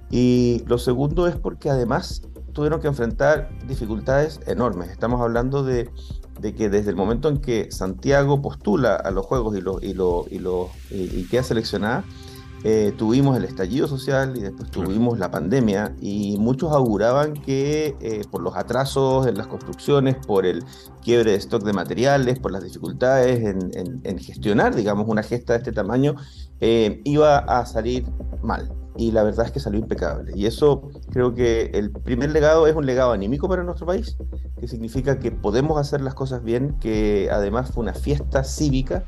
Y 0.10 0.64
lo 0.68 0.78
segundo 0.78 1.28
es 1.28 1.36
porque 1.36 1.70
además 1.70 2.22
tuvieron 2.54 2.80
que 2.80 2.88
enfrentar 2.88 3.50
dificultades 3.68 4.40
enormes. 4.48 4.90
Estamos 4.90 5.20
hablando 5.20 5.64
de 5.64 5.90
de 6.39 6.54
que 6.54 6.70
desde 6.70 6.89
el 6.89 6.96
momento 6.96 7.30
en 7.30 7.38
que 7.38 7.72
Santiago 7.72 8.42
postula 8.42 8.96
a 8.96 9.12
los 9.12 9.25
Juegos 9.25 9.58
y, 9.58 9.62
lo, 9.62 9.80
y, 9.82 9.94
lo, 9.94 10.25
y, 10.30 10.39
lo, 10.39 10.70
y, 10.92 11.24
queda 11.27 11.44
seleccionada, 11.44 12.04
eh, 12.63 12.94
tuvimos 12.98 13.38
el 13.38 13.44
estallido 13.44 13.88
social 13.88 14.36
y 14.36 14.42
después 14.42 14.72
tuvimos 14.72 15.20
la 15.20 15.30
pandemia 15.30 15.96
y 16.01 16.36
muchos 16.39 16.72
auguraban 16.72 17.34
que 17.34 17.96
eh, 18.01 18.22
por 18.32 18.42
los 18.42 18.56
atrasos 18.56 19.27
en 19.27 19.38
las 19.38 19.46
construcciones, 19.48 20.15
por 20.25 20.48
el 20.48 20.63
quiebre 21.04 21.32
de 21.32 21.38
stock 21.38 21.63
de 21.63 21.74
materiales, 21.74 22.39
por 22.39 22.51
las 22.51 22.63
dificultades 22.63 23.44
en, 23.44 24.18
gestionar, 24.18 24.74
digamos, 24.74 25.08
una 25.08 25.22
gesta 25.22 25.54
de 25.54 25.60
este 25.60 25.72
tamaño, 25.72 26.15
eh, 26.60 27.01
iba 27.04 27.38
a 27.38 27.65
salir 27.68 28.06
mal. 28.42 28.85
Y 28.98 29.12
la 29.12 29.24
verdad 29.24 29.46
es 29.46 29.52
que 29.52 29.60
salió 29.60 29.80
impecable. 29.80 30.32
Y 30.36 30.46
eso 30.46 30.90
creo 31.12 31.34
que 31.34 31.72
el 31.74 31.92
primer 31.92 32.32
legado 32.32 32.68
es 32.68 32.75
un 32.75 32.86
legado 32.86 33.12
anímico 33.12 33.48
para 33.50 33.64
nuestro 33.64 33.86
país, 33.86 34.18
que 34.60 34.68
significa 34.68 35.20
que 35.20 35.32
podemos 35.32 35.78
hacer 35.80 36.02
las 36.02 36.14
cosas 36.14 36.44
bien, 36.44 36.78
que 36.80 37.30
además 37.32 37.72
fue 37.72 37.84
una 37.84 37.94
fiesta 37.94 38.44
cívica 38.44 39.04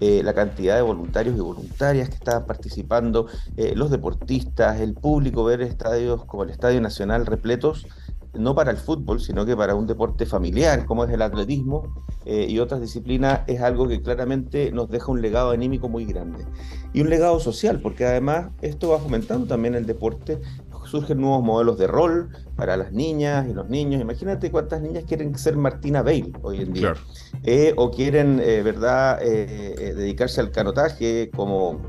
eh, 0.00 0.22
la 0.24 0.34
cantidad 0.34 0.74
de 0.74 0.82
voluntarios 0.82 1.36
y 1.36 1.40
voluntarias 1.40 2.08
que 2.08 2.16
estaban 2.16 2.46
participando, 2.46 3.26
eh, 3.56 3.74
los 3.76 3.90
deportistas, 3.90 4.80
el 4.80 4.94
público, 4.94 5.44
ver 5.44 5.62
estadios 5.62 6.24
como 6.24 6.42
el 6.42 6.50
Estadio 6.50 6.80
Nacional 6.80 7.26
repletos, 7.26 7.86
no 8.34 8.54
para 8.54 8.70
el 8.70 8.76
fútbol, 8.76 9.20
sino 9.20 9.46
que 9.46 9.56
para 9.56 9.74
un 9.74 9.86
deporte 9.86 10.26
familiar 10.26 10.86
como 10.86 11.04
es 11.04 11.10
el 11.10 11.22
atletismo 11.22 12.04
eh, 12.24 12.46
y 12.48 12.58
otras 12.58 12.80
disciplinas, 12.80 13.40
es 13.46 13.60
algo 13.60 13.86
que 13.88 14.00
claramente 14.00 14.72
nos 14.72 14.90
deja 14.90 15.10
un 15.10 15.20
legado 15.20 15.50
anímico 15.50 15.88
muy 15.88 16.04
grande. 16.04 16.44
Y 16.92 17.00
un 17.00 17.10
legado 17.10 17.40
social, 17.40 17.80
porque 17.80 18.06
además 18.06 18.50
esto 18.62 18.90
va 18.90 18.98
fomentando 18.98 19.46
también 19.46 19.74
el 19.74 19.86
deporte 19.86 20.40
surgen 20.86 21.20
nuevos 21.20 21.42
modelos 21.42 21.78
de 21.78 21.86
rol 21.86 22.28
para 22.56 22.76
las 22.76 22.92
niñas 22.92 23.46
y 23.48 23.52
los 23.52 23.68
niños. 23.68 24.00
Imagínate 24.00 24.50
cuántas 24.50 24.80
niñas 24.80 25.04
quieren 25.06 25.36
ser 25.36 25.56
Martina 25.56 26.02
Bale 26.02 26.32
hoy 26.42 26.62
en 26.62 26.72
día. 26.72 26.94
Eh, 27.42 27.74
o 27.76 27.90
quieren, 27.90 28.40
eh, 28.42 28.62
¿verdad?, 28.62 29.18
eh, 29.22 29.92
dedicarse 29.96 30.40
al 30.40 30.50
canotaje 30.50 31.30
como, 31.34 31.80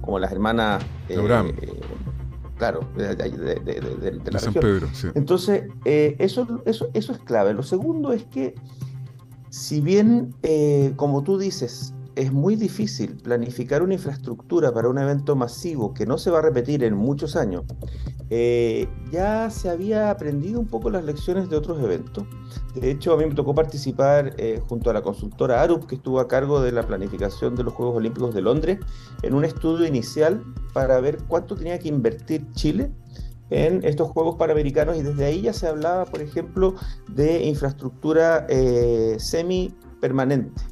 como 0.00 0.18
las 0.18 0.32
hermanas... 0.32 0.84
claro, 2.62 2.88
de, 2.94 4.30
la 4.30 4.38
San 4.38 4.54
Pedro, 4.54 4.88
Entonces, 5.16 5.64
eso, 5.84 6.62
eso, 6.64 6.88
eso 6.94 7.12
es 7.12 7.18
clave. 7.18 7.54
Lo 7.54 7.64
segundo 7.64 8.12
es 8.12 8.22
que, 8.26 8.54
si 9.50 9.80
bien, 9.80 10.32
como 10.94 11.24
tú 11.24 11.38
dices, 11.38 11.92
es 12.14 12.32
muy 12.32 12.56
difícil 12.56 13.16
planificar 13.16 13.82
una 13.82 13.94
infraestructura 13.94 14.72
para 14.72 14.88
un 14.88 14.98
evento 14.98 15.36
masivo 15.36 15.94
que 15.94 16.06
no 16.06 16.18
se 16.18 16.30
va 16.30 16.38
a 16.38 16.42
repetir 16.42 16.84
en 16.84 16.94
muchos 16.94 17.36
años. 17.36 17.64
Eh, 18.30 18.88
ya 19.10 19.50
se 19.50 19.68
había 19.68 20.10
aprendido 20.10 20.60
un 20.60 20.66
poco 20.66 20.90
las 20.90 21.04
lecciones 21.04 21.48
de 21.50 21.56
otros 21.56 21.82
eventos. 21.82 22.24
De 22.74 22.90
hecho, 22.90 23.12
a 23.12 23.16
mí 23.16 23.26
me 23.26 23.34
tocó 23.34 23.54
participar 23.54 24.34
eh, 24.38 24.60
junto 24.68 24.90
a 24.90 24.94
la 24.94 25.02
consultora 25.02 25.62
ARUP, 25.62 25.86
que 25.86 25.96
estuvo 25.96 26.20
a 26.20 26.28
cargo 26.28 26.60
de 26.60 26.72
la 26.72 26.86
planificación 26.86 27.54
de 27.54 27.64
los 27.64 27.74
Juegos 27.74 27.96
Olímpicos 27.96 28.34
de 28.34 28.42
Londres, 28.42 28.78
en 29.22 29.34
un 29.34 29.44
estudio 29.44 29.86
inicial 29.86 30.42
para 30.72 31.00
ver 31.00 31.18
cuánto 31.28 31.56
tenía 31.56 31.78
que 31.78 31.88
invertir 31.88 32.50
Chile 32.52 32.90
en 33.50 33.84
estos 33.84 34.08
Juegos 34.08 34.36
Panamericanos 34.36 34.96
y 34.96 35.02
desde 35.02 35.26
ahí 35.26 35.42
ya 35.42 35.52
se 35.52 35.66
hablaba, 35.66 36.06
por 36.06 36.22
ejemplo, 36.22 36.74
de 37.08 37.44
infraestructura 37.44 38.46
eh, 38.48 39.16
semi 39.18 39.74
permanente 40.00 40.71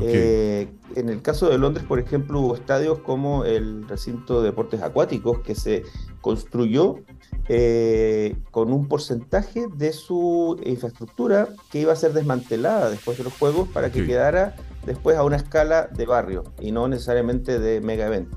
eh, 0.00 0.68
en 0.94 1.08
el 1.08 1.22
caso 1.22 1.48
de 1.48 1.58
Londres, 1.58 1.84
por 1.86 1.98
ejemplo, 1.98 2.40
hubo 2.40 2.54
estadios 2.54 3.00
como 3.00 3.44
el 3.44 3.86
recinto 3.88 4.40
de 4.40 4.46
deportes 4.48 4.82
acuáticos 4.82 5.40
que 5.40 5.54
se 5.54 5.82
construyó 6.20 6.96
eh, 7.48 8.36
con 8.50 8.72
un 8.72 8.88
porcentaje 8.88 9.66
de 9.76 9.92
su 9.92 10.60
infraestructura 10.64 11.48
que 11.70 11.80
iba 11.80 11.92
a 11.92 11.96
ser 11.96 12.12
desmantelada 12.12 12.90
después 12.90 13.18
de 13.18 13.24
los 13.24 13.32
Juegos 13.38 13.68
para 13.68 13.90
que 13.90 14.06
quedara 14.06 14.56
después 14.86 15.16
a 15.16 15.24
una 15.24 15.36
escala 15.36 15.86
de 15.86 16.06
barrio 16.06 16.44
y 16.60 16.72
no 16.72 16.88
necesariamente 16.88 17.58
de 17.58 17.80
mega 17.80 18.06
evento. 18.06 18.36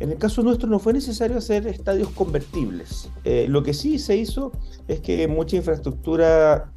En 0.00 0.10
el 0.10 0.18
caso 0.18 0.42
nuestro 0.42 0.68
no 0.68 0.80
fue 0.80 0.92
necesario 0.92 1.38
hacer 1.38 1.68
estadios 1.68 2.08
convertibles. 2.10 3.08
Eh, 3.22 3.46
lo 3.48 3.62
que 3.62 3.72
sí 3.72 3.98
se 4.00 4.16
hizo 4.16 4.50
es 4.88 5.00
que 5.00 5.28
mucha 5.28 5.56
infraestructura 5.56 6.72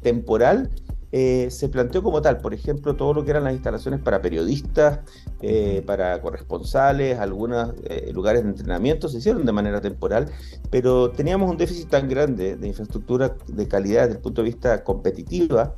temporal 0.00 0.70
eh, 1.12 1.48
se 1.50 1.68
planteó 1.68 2.02
como 2.02 2.22
tal, 2.22 2.38
por 2.38 2.54
ejemplo, 2.54 2.94
todo 2.94 3.14
lo 3.14 3.24
que 3.24 3.32
eran 3.32 3.44
las 3.44 3.54
instalaciones 3.54 4.00
para 4.00 4.22
periodistas, 4.22 5.00
eh, 5.42 5.82
para 5.86 6.20
corresponsales, 6.20 7.18
algunos 7.18 7.74
eh, 7.84 8.10
lugares 8.12 8.44
de 8.44 8.50
entrenamiento 8.50 9.08
se 9.08 9.18
hicieron 9.18 9.44
de 9.44 9.52
manera 9.52 9.80
temporal, 9.80 10.30
pero 10.70 11.10
teníamos 11.10 11.50
un 11.50 11.56
déficit 11.56 11.88
tan 11.88 12.08
grande 12.08 12.56
de 12.56 12.68
infraestructura 12.68 13.36
de 13.48 13.68
calidad 13.68 14.02
desde 14.02 14.16
el 14.16 14.22
punto 14.22 14.42
de 14.42 14.50
vista 14.50 14.84
competitiva 14.84 15.74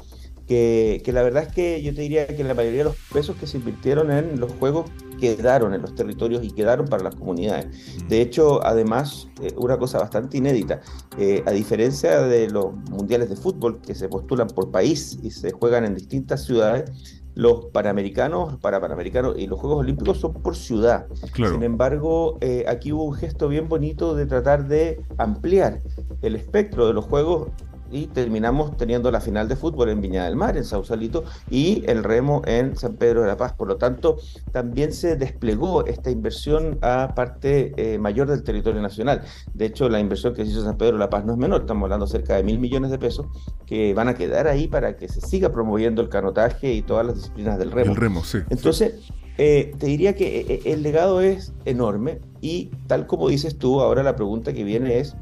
que, 0.46 1.12
la 1.12 1.22
verdad 1.22 1.44
es 1.44 1.54
que 1.54 1.82
yo 1.82 1.94
te 1.94 2.02
diría 2.02 2.26
que 2.26 2.44
la 2.44 2.54
mayoría 2.54 2.78
de 2.78 2.84
los 2.84 2.96
pesos 3.12 3.36
que 3.36 3.46
se 3.46 3.58
invirtieron 3.58 4.10
en 4.10 4.38
los 4.38 4.52
juegos 4.52 4.90
quedaron 5.22 5.72
en 5.72 5.82
los 5.82 5.94
territorios 5.94 6.42
y 6.42 6.50
quedaron 6.50 6.86
para 6.88 7.04
las 7.04 7.14
comunidades. 7.14 7.66
Mm. 7.66 8.08
De 8.08 8.20
hecho, 8.20 8.64
además, 8.66 9.28
eh, 9.40 9.52
una 9.56 9.78
cosa 9.78 9.98
bastante 9.98 10.38
inédita, 10.38 10.80
eh, 11.16 11.44
a 11.46 11.52
diferencia 11.52 12.22
de 12.22 12.50
los 12.50 12.74
mundiales 12.90 13.28
de 13.28 13.36
fútbol 13.36 13.80
que 13.80 13.94
se 13.94 14.08
postulan 14.08 14.48
por 14.48 14.72
país 14.72 15.18
y 15.22 15.30
se 15.30 15.52
juegan 15.52 15.84
en 15.84 15.94
distintas 15.94 16.44
ciudades, 16.44 17.22
los 17.34 17.66
panamericanos, 17.66 18.58
para 18.58 18.80
panamericanos 18.80 19.38
y 19.38 19.46
los 19.46 19.58
Juegos 19.60 19.78
Olímpicos 19.78 20.18
son 20.18 20.34
por 20.34 20.56
ciudad. 20.56 21.06
Sin 21.34 21.62
embargo, 21.62 22.36
eh, 22.40 22.64
aquí 22.68 22.92
hubo 22.92 23.04
un 23.04 23.14
gesto 23.14 23.48
bien 23.48 23.68
bonito 23.68 24.14
de 24.14 24.26
tratar 24.26 24.66
de 24.66 25.00
ampliar 25.18 25.82
el 26.20 26.34
espectro 26.34 26.86
de 26.88 26.92
los 26.92 27.06
Juegos 27.06 27.48
y 27.92 28.06
terminamos 28.06 28.76
teniendo 28.76 29.10
la 29.10 29.20
final 29.20 29.48
de 29.48 29.56
fútbol 29.56 29.90
en 29.90 30.00
Viña 30.00 30.24
del 30.24 30.34
Mar, 30.34 30.56
en 30.56 30.64
Sausalito, 30.64 31.24
y 31.50 31.84
el 31.86 32.02
remo 32.02 32.42
en 32.46 32.76
San 32.76 32.94
Pedro 32.94 33.20
de 33.22 33.28
la 33.28 33.36
Paz. 33.36 33.52
Por 33.52 33.68
lo 33.68 33.76
tanto, 33.76 34.16
también 34.50 34.92
se 34.92 35.16
desplegó 35.16 35.84
esta 35.86 36.10
inversión 36.10 36.78
a 36.80 37.14
parte 37.14 37.74
eh, 37.76 37.98
mayor 37.98 38.28
del 38.28 38.42
territorio 38.42 38.80
nacional. 38.80 39.22
De 39.52 39.66
hecho, 39.66 39.88
la 39.88 40.00
inversión 40.00 40.34
que 40.34 40.44
se 40.44 40.50
hizo 40.50 40.60
en 40.60 40.66
San 40.66 40.78
Pedro 40.78 40.94
de 40.94 41.00
la 41.00 41.10
Paz 41.10 41.24
no 41.24 41.32
es 41.32 41.38
menor, 41.38 41.60
estamos 41.60 41.84
hablando 41.84 42.06
cerca 42.06 42.36
de 42.36 42.42
mil 42.42 42.58
millones 42.58 42.90
de 42.90 42.98
pesos 42.98 43.26
que 43.66 43.92
van 43.94 44.08
a 44.08 44.14
quedar 44.14 44.48
ahí 44.48 44.68
para 44.68 44.96
que 44.96 45.08
se 45.08 45.20
siga 45.20 45.52
promoviendo 45.52 46.00
el 46.02 46.08
canotaje 46.08 46.72
y 46.72 46.82
todas 46.82 47.06
las 47.06 47.16
disciplinas 47.16 47.58
del 47.58 47.70
remo. 47.70 47.92
El 47.92 47.96
remo, 47.96 48.24
sí. 48.24 48.38
Entonces, 48.48 48.94
eh, 49.38 49.72
te 49.78 49.86
diría 49.86 50.14
que 50.14 50.40
eh, 50.40 50.60
el 50.66 50.82
legado 50.82 51.20
es 51.20 51.52
enorme 51.64 52.20
y 52.40 52.70
tal 52.86 53.06
como 53.06 53.28
dices 53.28 53.56
tú, 53.56 53.80
ahora 53.80 54.02
la 54.02 54.14
pregunta 54.14 54.52
que 54.52 54.62
viene 54.62 54.98
es, 54.98 55.16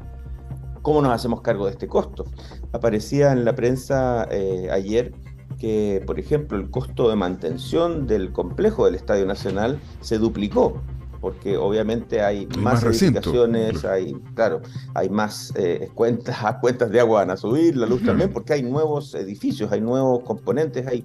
¿Cómo 0.82 1.02
nos 1.02 1.12
hacemos 1.12 1.40
cargo 1.42 1.66
de 1.66 1.72
este 1.72 1.86
costo? 1.86 2.24
Aparecía 2.72 3.32
en 3.32 3.44
la 3.44 3.54
prensa 3.54 4.26
eh, 4.30 4.68
ayer 4.70 5.12
que, 5.58 6.02
por 6.06 6.18
ejemplo, 6.18 6.58
el 6.58 6.70
costo 6.70 7.10
de 7.10 7.16
mantención 7.16 8.06
del 8.06 8.32
complejo 8.32 8.86
del 8.86 8.94
Estadio 8.94 9.26
Nacional 9.26 9.78
se 10.00 10.18
duplicó, 10.18 10.80
porque 11.20 11.58
obviamente 11.58 12.22
hay, 12.22 12.46
más, 12.58 12.82
edificaciones, 12.82 13.84
hay, 13.84 14.14
claro, 14.34 14.62
hay 14.94 15.10
más 15.10 15.52
eh, 15.56 15.90
cuentas, 15.94 16.38
cuentas 16.60 16.90
de 16.90 17.00
agua 17.00 17.20
van 17.20 17.30
a 17.30 17.36
subir, 17.36 17.76
la 17.76 17.86
luz 17.86 18.02
también, 18.02 18.32
porque 18.32 18.54
hay 18.54 18.62
nuevos 18.62 19.14
edificios, 19.14 19.70
hay 19.70 19.82
nuevos 19.82 20.22
componentes, 20.24 20.86
hay 20.86 21.04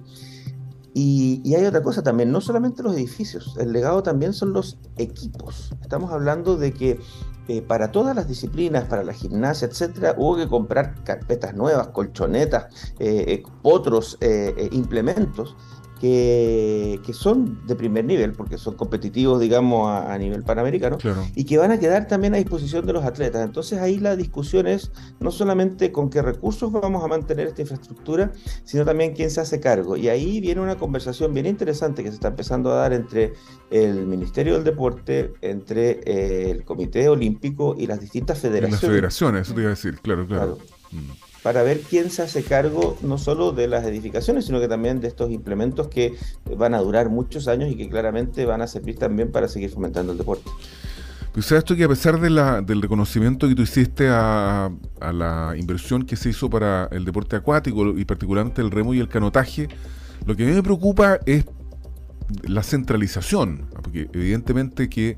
y, 0.98 1.54
hay 1.54 1.66
otra 1.66 1.82
cosa 1.82 2.02
también, 2.02 2.32
no 2.32 2.40
solamente 2.40 2.82
los 2.82 2.96
edificios, 2.96 3.54
el 3.58 3.70
legado 3.70 4.02
también 4.02 4.32
son 4.32 4.54
los 4.54 4.78
equipos. 4.96 5.74
Estamos 5.82 6.10
hablando 6.10 6.56
de 6.56 6.72
que 6.72 6.98
eh, 7.48 7.62
para 7.62 7.92
todas 7.92 8.16
las 8.16 8.26
disciplinas, 8.26 8.84
para 8.84 9.04
la 9.04 9.12
gimnasia, 9.12 9.68
etcétera, 9.68 10.14
hubo 10.16 10.36
que 10.36 10.48
comprar 10.48 11.04
carpetas 11.04 11.54
nuevas, 11.54 11.88
colchonetas, 11.88 12.64
eh, 12.98 13.24
eh, 13.28 13.42
otros 13.62 14.18
implementos 14.72 15.56
que, 16.00 17.00
son 17.12 17.66
de 17.66 17.74
primer 17.74 18.04
nivel, 18.04 18.32
porque 18.32 18.58
son 18.58 18.74
competitivos, 18.74 19.40
digamos, 19.40 19.90
a, 19.90 20.16
nivel 20.18 20.42
panamericano, 20.42 20.98
y 21.34 21.44
que 21.44 21.58
van 21.58 21.72
a 21.72 21.78
quedar 21.78 22.06
también 22.06 22.34
a 22.34 22.38
disposición 22.38 22.86
de 22.86 22.92
los 22.92 23.04
atletas. 23.04 23.44
Entonces 23.44 23.78
ahí 23.80 23.98
la 23.98 24.16
discusión 24.16 24.66
es 24.66 24.90
no 25.20 25.30
solamente 25.30 25.92
con 25.92 26.10
qué 26.10 26.22
recursos 26.22 26.70
vamos 26.72 27.02
a 27.02 27.08
mantener 27.08 27.48
esta 27.48 27.62
infraestructura, 27.62 28.32
sino 28.64 28.84
también 28.84 29.14
quién 29.14 29.30
se 29.30 29.40
hace 29.40 29.60
cargo. 29.60 29.96
Y 29.96 30.08
ahí 30.08 30.40
viene 30.40 30.60
una 30.60 30.76
conversación 30.76 31.32
bien 31.32 31.46
interesante 31.46 32.02
que 32.02 32.10
se 32.10 32.16
está 32.16 32.28
empezando 32.28 32.70
a 32.72 32.76
dar 32.76 32.92
entre 32.92 33.32
el 33.70 34.06
Ministerio 34.06 34.54
del 34.54 34.64
Deporte, 34.64 35.32
entre 35.40 36.00
eh, 36.04 36.50
el 36.50 36.64
Comité 36.64 37.08
Olímpico 37.08 37.74
y 37.78 37.86
las 37.86 38.00
distintas 38.00 38.38
federaciones. 38.38 38.82
las 38.82 38.90
federaciones, 38.90 39.42
eso 39.42 39.54
te 39.54 39.60
iba 39.60 39.68
a 39.68 39.74
decir, 39.74 39.98
claro, 40.00 40.26
claro. 40.26 40.58
Mm 40.92 41.25
para 41.46 41.62
ver 41.62 41.80
quién 41.80 42.10
se 42.10 42.22
hace 42.22 42.42
cargo 42.42 42.98
no 43.02 43.18
solo 43.18 43.52
de 43.52 43.68
las 43.68 43.84
edificaciones, 43.84 44.46
sino 44.46 44.58
que 44.58 44.66
también 44.66 44.98
de 44.98 45.06
estos 45.06 45.30
implementos 45.30 45.86
que 45.86 46.16
van 46.56 46.74
a 46.74 46.78
durar 46.78 47.08
muchos 47.08 47.46
años 47.46 47.70
y 47.70 47.76
que 47.76 47.88
claramente 47.88 48.44
van 48.46 48.62
a 48.62 48.66
servir 48.66 48.98
también 48.98 49.30
para 49.30 49.46
seguir 49.46 49.70
fomentando 49.70 50.10
el 50.10 50.18
deporte. 50.18 50.50
Pues 51.32 51.52
esto 51.52 51.76
que 51.76 51.84
a 51.84 51.88
pesar 51.88 52.18
del 52.18 52.82
reconocimiento 52.82 53.46
que 53.46 53.54
tú 53.54 53.62
hiciste 53.62 54.08
a, 54.10 54.72
la 55.00 55.54
inversión 55.56 56.04
que 56.04 56.16
se 56.16 56.30
hizo 56.30 56.50
para 56.50 56.88
el 56.90 57.04
deporte 57.04 57.36
acuático 57.36 57.96
y 57.96 58.04
particularmente 58.04 58.60
el 58.60 58.72
remo 58.72 58.92
y 58.92 58.98
el 58.98 59.08
canotaje, 59.08 59.68
lo 60.24 60.34
que 60.34 60.42
a 60.42 60.46
mí 60.48 60.52
me 60.52 60.64
preocupa 60.64 61.20
es 61.26 61.44
la 62.42 62.64
centralización, 62.64 63.68
porque 63.84 64.10
evidentemente 64.12 64.88
que 64.88 65.16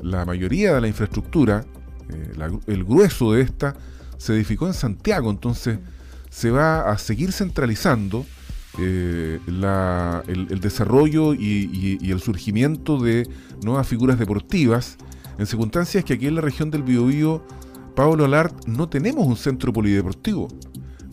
la 0.00 0.24
mayoría 0.24 0.72
de 0.72 0.82
la 0.82 0.86
infraestructura, 0.86 1.64
eh, 2.10 2.58
el 2.68 2.84
grueso 2.84 3.32
de 3.32 3.42
esta, 3.42 3.74
se 4.18 4.34
edificó 4.34 4.66
en 4.66 4.74
Santiago, 4.74 5.30
entonces 5.30 5.78
se 6.30 6.50
va 6.50 6.90
a 6.90 6.98
seguir 6.98 7.32
centralizando 7.32 8.26
eh, 8.78 9.38
el, 9.46 10.60
desarrollo 10.60 11.32
y, 11.32 12.10
el 12.10 12.20
surgimiento 12.20 12.98
de 12.98 13.28
nuevas 13.62 13.86
figuras 13.86 14.18
deportivas 14.18 14.96
en 15.38 15.46
circunstancias 15.46 16.04
que 16.04 16.14
aquí 16.14 16.26
en 16.26 16.34
la 16.34 16.40
región 16.40 16.70
del 16.70 16.82
Biobío, 16.82 17.44
Pablo 17.94 18.24
Alart, 18.24 18.66
no 18.66 18.88
tenemos 18.88 19.26
un 19.26 19.36
centro 19.36 19.72
polideportivo. 19.72 20.48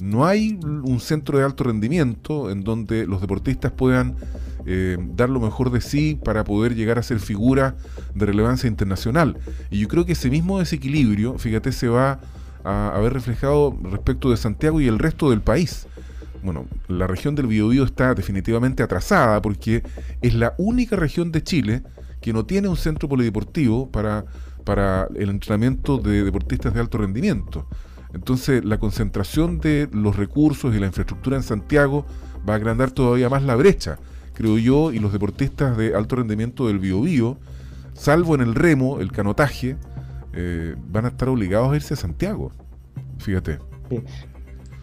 No 0.02 0.26
hay 0.26 0.60
un 0.64 1.00
centro 1.00 1.38
de 1.38 1.44
alto 1.44 1.64
rendimiento 1.64 2.50
en 2.50 2.64
donde 2.64 3.06
los 3.06 3.22
deportistas 3.22 3.72
puedan 3.72 4.16
eh, 4.66 4.98
dar 5.16 5.30
lo 5.30 5.40
mejor 5.40 5.70
de 5.70 5.82
sí 5.82 6.20
para 6.24 6.44
poder 6.44 6.74
llegar 6.74 6.98
a 6.98 7.04
ser 7.04 7.20
figura 7.20 7.76
de 8.16 8.26
relevancia 8.26 8.68
internacional. 8.68 9.38
Y 9.70 9.80
yo 9.80 9.88
creo 9.88 10.06
que 10.06 10.14
ese 10.14 10.32
mismo 10.32 10.58
desequilibrio, 10.58 11.38
fíjate, 11.38 11.72
se 11.72 11.88
va 11.88 12.20
a, 12.64 12.98
ver 13.02 13.14
reflejado 13.14 13.78
respecto 13.84 14.30
de 14.30 14.38
Santiago 14.38 14.82
y 14.82 14.88
el 14.88 15.00
resto 15.00 15.30
del 15.30 15.42
país. 15.42 15.88
Bueno, 16.44 16.66
la 16.88 17.08
región 17.08 17.36
del 17.36 17.48
Biobío 17.48 17.84
está 17.84 18.14
definitivamente 18.14 18.84
atrasada 18.84 19.42
porque 19.42 19.84
es 20.22 20.34
la 20.34 20.56
única 20.58 20.96
región 20.96 21.32
de 21.32 21.44
Chile 21.44 21.84
que 22.20 22.34
no 22.34 22.46
tiene 22.46 22.68
un 22.68 22.78
centro 22.78 23.08
polideportivo 23.08 23.90
para, 23.90 24.26
para 24.64 25.08
el 25.16 25.30
entrenamiento 25.30 25.98
de 25.98 26.24
deportistas 26.24 26.74
de 26.74 26.80
alto 26.80 26.98
rendimiento. 26.98 27.68
Entonces, 28.14 28.64
la 28.66 28.78
concentración 28.78 29.60
de 29.60 29.90
los 29.92 30.16
recursos 30.16 30.76
y 30.76 30.80
la 30.80 30.88
infraestructura 30.88 31.38
en 31.38 31.44
Santiago 31.44 32.06
va 32.48 32.54
a 32.54 32.56
agrandar 32.58 32.92
todavía 32.92 33.30
más 33.30 33.44
la 33.44 33.56
brecha, 33.56 34.00
creo 34.34 34.58
yo, 34.58 34.92
y 34.92 35.00
los 35.00 35.14
deportistas 35.14 35.78
de 35.78 35.96
alto 35.96 36.18
rendimiento 36.18 36.68
del 36.68 36.80
Biobío, 36.80 37.38
salvo 37.94 38.36
en 38.36 38.42
el 38.42 38.56
remo, 38.56 39.00
el 39.00 39.12
canotaje, 39.12 39.78
eh, 40.34 40.76
van 40.92 41.06
a 41.06 41.10
estar 41.10 41.30
obligados 41.30 41.72
a 41.72 41.76
irse 41.76 41.94
a 41.94 41.98
Santiago. 41.98 42.52
Fíjate. 43.20 43.60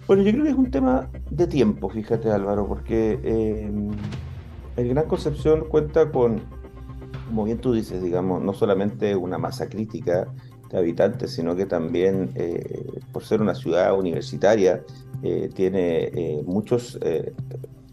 Bueno, 0.06 0.22
yo 0.22 0.32
creo 0.32 0.44
que 0.44 0.50
es 0.50 0.56
un 0.56 0.70
tema 0.70 1.08
de 1.30 1.46
tiempo, 1.46 1.88
fíjate 1.88 2.30
Álvaro, 2.30 2.66
porque 2.66 3.18
eh, 3.22 3.70
el 4.76 4.88
Gran 4.88 5.06
Concepción 5.06 5.64
cuenta 5.68 6.10
con, 6.10 6.40
como 7.26 7.44
bien 7.44 7.58
tú 7.58 7.72
dices, 7.72 8.02
digamos, 8.02 8.42
no 8.42 8.52
solamente 8.54 9.16
una 9.16 9.38
masa 9.38 9.68
crítica 9.68 10.28
de 10.70 10.78
habitantes, 10.78 11.32
sino 11.32 11.56
que 11.56 11.66
también, 11.66 12.30
eh, 12.34 13.00
por 13.12 13.24
ser 13.24 13.40
una 13.40 13.54
ciudad 13.54 13.98
universitaria, 13.98 14.82
tiene 15.54 16.42
muchos 16.46 16.96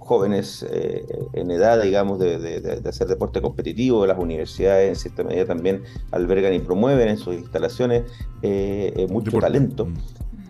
jóvenes 0.05 0.63
eh, 0.69 1.03
en 1.33 1.49
edad, 1.49 1.81
digamos, 1.81 2.19
de, 2.19 2.81
hacer 2.87 3.07
deporte 3.07 3.41
competitivo. 3.41 4.05
Las 4.05 4.19
universidades, 4.19 4.89
en 4.89 4.95
cierta 4.95 5.23
medida, 5.23 5.45
también 5.45 5.83
albergan 6.11 6.53
y 6.53 6.59
promueven 6.59 7.09
en 7.09 7.17
sus 7.17 7.35
instalaciones 7.35 8.03
eh, 8.43 8.93
eh, 8.95 9.07
mucho 9.09 9.37
talento. 9.39 9.87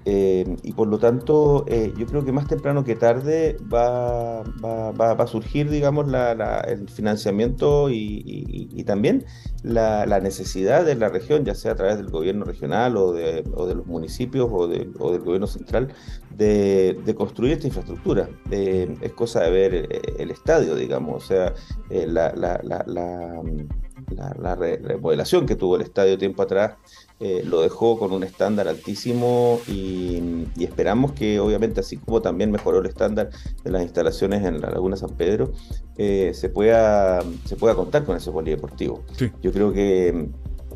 Eh, 0.08 0.56
y 0.62 0.74
por 0.74 0.88
lo 0.88 1.00
tanto, 1.00 1.66
eh, 1.68 1.92
yo 1.98 2.06
creo 2.06 2.24
que 2.24 2.32
más 2.32 2.48
temprano 2.48 2.84
que 2.84 2.96
tarde 2.96 3.58
va, 3.74 4.44
va, 4.64 4.92
va, 4.92 5.12
a 5.24 5.28
surgir, 5.28 5.68
digamos, 5.68 6.08
la, 6.08 6.60
el 6.68 6.88
financiamiento 6.88 7.90
y, 7.90 8.84
también 8.86 9.26
la, 9.64 10.06
necesidad 10.20 10.86
de 10.86 10.94
la 10.94 11.10
región, 11.10 11.44
ya 11.44 11.56
sea 11.56 11.72
a 11.72 11.76
través 11.76 11.98
del 11.98 12.12
gobierno 12.12 12.46
regional 12.46 12.98
o 12.98 13.14
de, 13.14 13.44
o 13.56 13.66
de 13.66 13.74
los 13.74 13.88
municipios 13.88 14.48
o, 14.52 14.68
del 14.68 14.94
gobierno 14.94 15.48
central, 15.48 15.88
de, 16.30 17.16
construir 17.18 17.54
esta 17.54 17.66
infraestructura. 17.66 18.30
Eh, 18.52 18.96
es 19.02 19.14
cosa 19.14 19.42
de 19.42 19.50
ver 19.50 19.90
el 20.20 20.30
estadio, 20.30 20.76
digamos, 20.76 21.24
o 21.24 21.28
sea, 21.28 21.54
la, 21.90 22.32
la 24.38 24.56
remodelación 24.56 25.48
que 25.48 25.56
tuvo 25.56 25.78
el 25.78 25.82
estadio 25.82 26.16
tiempo 26.18 26.44
atrás 26.44 26.78
eh, 27.22 27.44
lo 27.46 27.62
dejó 27.62 27.98
con 27.98 28.12
un 28.12 28.24
estándar 28.24 28.68
altísimo 28.68 29.62
y, 29.68 30.46
esperamos 30.60 31.14
que 31.14 31.40
obviamente 31.40 31.80
así 31.80 31.96
como 31.96 32.22
también 32.22 32.52
mejoró 32.52 32.80
el 32.80 32.88
estándar 32.88 33.30
de 33.64 33.72
las 33.72 33.84
instalaciones 33.84 34.44
en 34.44 34.60
la 34.60 34.70
Laguna 34.70 34.98
San 34.98 35.12
Pedro, 35.12 35.54
eh, 35.98 36.32
se, 36.34 36.50
pueda, 36.50 37.24
se 37.46 37.56
pueda 37.56 37.76
contar 37.76 38.04
con 38.04 38.18
ese 38.18 38.32
polideportivo. 38.32 39.04
Yo 39.42 39.54
creo 39.54 39.72
que 39.72 40.28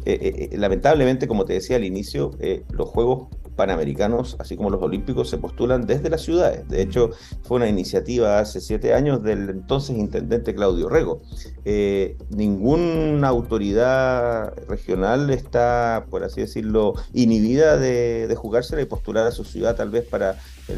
eh, 0.05 0.49
lamentablemente, 0.53 1.27
como 1.27 1.43
te 1.43 1.53
decía 1.53 1.75
al 1.75 1.83
inicio, 1.83 2.31
los 2.71 2.87
Juegos 2.87 3.27
panamericanos, 3.59 4.37
así 4.39 4.55
como 4.55 4.69
los 4.69 4.81
olímpicos, 4.81 5.29
se 5.29 5.37
postulan 5.37 5.85
desde 5.85 6.09
las 6.09 6.21
ciudades. 6.21 6.65
De 6.69 6.81
hecho, 6.81 7.09
fue 7.43 7.57
una 7.57 7.67
iniciativa 7.67 8.39
hace 8.39 8.61
siete 8.61 8.93
años 8.93 9.21
del 9.21 9.49
entonces 9.49 9.97
intendente 9.97 10.55
Claudio 10.55 10.87
Rego. 10.87 11.21
Eh, 11.65 12.15
ninguna 12.29 13.27
autoridad 13.27 14.53
regional 14.69 15.29
está, 15.29 16.05
por 16.09 16.23
así 16.23 16.39
decirlo, 16.39 16.93
inhibida 17.11 17.75
de, 17.75 18.27
de 18.29 18.35
jugársela 18.35 18.81
y 18.81 18.85
postular 18.85 19.27
a 19.27 19.31
su 19.31 19.43
ciudad 19.43 19.75
tal 19.75 19.89
vez 19.89 20.05
para 20.05 20.37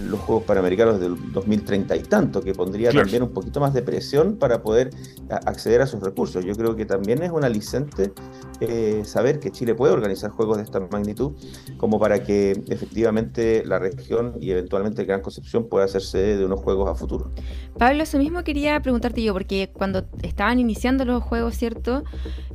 los 0.09 0.19
Juegos 0.19 0.43
Panamericanos 0.43 0.99
del 0.99 1.15
2030 1.31 1.95
y 1.95 2.03
tanto, 2.03 2.41
que 2.41 2.53
pondría 2.53 2.91
también 2.91 3.23
un 3.23 3.31
poquito 3.31 3.59
más 3.59 3.73
de 3.73 3.81
presión 3.81 4.37
para 4.37 4.61
poder 4.61 4.91
acceder 5.29 5.81
a 5.81 5.87
sus 5.87 6.01
recursos. 6.01 6.43
Yo 6.45 6.55
creo 6.55 6.75
que 6.75 6.85
también 6.85 7.21
es 7.23 7.31
un 7.31 7.43
aliciente 7.43 8.11
eh, 8.59 9.01
saber 9.05 9.39
que 9.39 9.51
Chile 9.51 9.73
puede 9.73 9.93
organizar 9.93 10.31
juegos 10.31 10.57
de 10.57 10.63
esta 10.63 10.79
magnitud, 10.79 11.31
como 11.77 11.99
para 11.99 12.23
que 12.23 12.51
efectivamente 12.67 13.63
la 13.65 13.79
región 13.79 14.35
y 14.39 14.51
eventualmente 14.51 15.03
Gran 15.05 15.21
Concepción 15.21 15.67
pueda 15.67 15.85
hacerse 15.85 16.37
de 16.37 16.45
unos 16.45 16.59
juegos 16.59 16.89
a 16.89 16.95
futuro. 16.95 17.31
Pablo, 17.77 18.03
eso 18.03 18.17
mismo 18.17 18.43
quería 18.43 18.79
preguntarte 18.81 19.23
yo, 19.23 19.33
porque 19.33 19.71
cuando 19.73 20.05
estaban 20.21 20.59
iniciando 20.59 21.05
los 21.05 21.23
juegos, 21.23 21.55
¿cierto? 21.55 22.03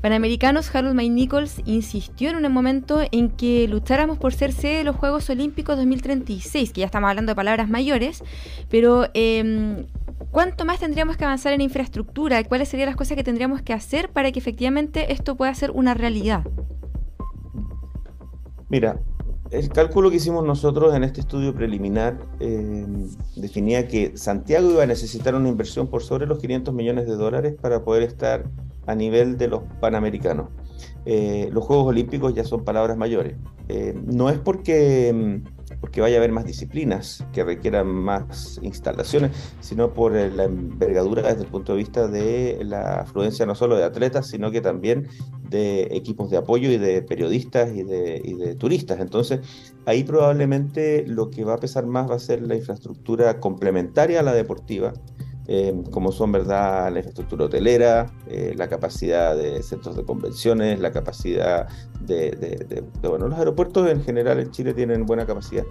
Panamericanos, 0.00 0.72
Harold 0.74 0.94
May 0.94 1.08
Nichols 1.10 1.60
insistió 1.64 2.30
en 2.30 2.44
un 2.44 2.52
momento 2.52 3.00
en 3.10 3.30
que 3.30 3.66
lucháramos 3.66 4.18
por 4.18 4.32
ser 4.32 4.52
sede 4.52 4.78
de 4.78 4.84
los 4.84 4.96
Juegos 4.96 5.28
Olímpicos 5.30 5.76
2036, 5.76 6.72
que 6.72 6.80
ya 6.80 6.86
estamos 6.86 7.08
hablando 7.08 7.25
de 7.26 7.34
palabras 7.34 7.68
mayores, 7.68 8.22
pero 8.70 9.06
eh, 9.14 9.86
¿cuánto 10.30 10.64
más 10.64 10.80
tendríamos 10.80 11.16
que 11.16 11.24
avanzar 11.24 11.52
en 11.52 11.60
infraestructura? 11.60 12.42
¿Cuáles 12.44 12.68
serían 12.68 12.86
las 12.86 12.96
cosas 12.96 13.16
que 13.16 13.24
tendríamos 13.24 13.62
que 13.62 13.72
hacer 13.72 14.10
para 14.10 14.32
que 14.32 14.38
efectivamente 14.38 15.12
esto 15.12 15.36
pueda 15.36 15.54
ser 15.54 15.70
una 15.70 15.94
realidad? 15.94 16.44
Mira, 18.68 18.98
el 19.50 19.68
cálculo 19.68 20.10
que 20.10 20.16
hicimos 20.16 20.44
nosotros 20.44 20.94
en 20.94 21.04
este 21.04 21.20
estudio 21.20 21.54
preliminar 21.54 22.18
em, 22.40 23.08
definía 23.36 23.86
que 23.86 24.16
Santiago 24.16 24.70
iba 24.70 24.82
a 24.82 24.86
necesitar 24.86 25.34
una 25.36 25.48
inversión 25.48 25.86
por 25.86 26.02
sobre 26.02 26.26
los 26.26 26.38
500 26.38 26.74
millones 26.74 27.06
de 27.06 27.14
dólares 27.14 27.54
para 27.60 27.84
poder 27.84 28.02
estar 28.02 28.44
a 28.86 28.94
nivel 28.94 29.38
de 29.38 29.48
los 29.48 29.62
panamericanos. 29.80 30.48
Eh, 31.04 31.48
los 31.52 31.64
Juegos 31.64 31.86
Olímpicos 31.86 32.34
ya 32.34 32.44
son 32.44 32.64
palabras 32.64 32.96
mayores. 32.96 33.36
Eh, 33.68 33.94
no 34.04 34.30
es 34.30 34.38
porque 34.38 35.08
em, 35.08 35.44
porque 35.80 36.00
vaya 36.00 36.16
a 36.16 36.18
haber 36.18 36.32
más 36.32 36.46
disciplinas 36.46 37.24
que 37.32 37.44
requieran 37.44 37.86
más 37.86 38.58
instalaciones, 38.62 39.32
sino 39.60 39.92
por 39.92 40.16
eh, 40.16 40.30
la 40.30 40.44
envergadura 40.44 41.22
desde 41.22 41.42
el 41.42 41.48
punto 41.48 41.72
de 41.72 41.78
vista 41.78 42.08
de 42.08 42.58
la 42.62 43.00
afluencia 43.00 43.46
no 43.46 43.54
solo 43.54 43.76
de 43.76 43.84
atletas, 43.84 44.28
sino 44.28 44.50
que 44.50 44.60
también 44.60 45.08
de 45.48 45.82
equipos 45.92 46.30
de 46.30 46.38
apoyo 46.38 46.70
y 46.70 46.78
de 46.78 47.02
periodistas 47.02 47.74
y 47.74 47.82
de, 47.82 48.20
y 48.24 48.34
de 48.34 48.54
turistas. 48.54 49.00
Entonces, 49.00 49.40
ahí 49.84 50.02
probablemente 50.04 51.04
lo 51.06 51.30
que 51.30 51.44
va 51.44 51.54
a 51.54 51.58
pesar 51.58 51.86
más 51.86 52.10
va 52.10 52.16
a 52.16 52.20
ser 52.20 52.42
la 52.42 52.56
infraestructura 52.56 53.40
complementaria 53.40 54.20
a 54.20 54.22
la 54.22 54.34
deportiva, 54.34 54.92
eh, 55.48 55.72
como 55.92 56.10
son 56.10 56.32
verdad 56.32 56.90
la 56.90 56.98
infraestructura 56.98 57.44
hotelera, 57.44 58.12
eh, 58.26 58.54
la 58.56 58.68
capacidad 58.68 59.36
de 59.36 59.62
centros 59.62 59.96
de 59.96 60.04
convenciones, 60.04 60.80
la 60.80 60.90
capacidad 60.90 61.68
de, 62.00 62.84
bueno, 63.02 63.28
los 63.28 63.38
aeropuertos 63.38 63.88
en 63.88 64.02
general 64.02 64.40
en 64.40 64.50
Chile 64.50 64.74
tienen 64.74 65.06
buena 65.06 65.24
capacidad, 65.24 65.64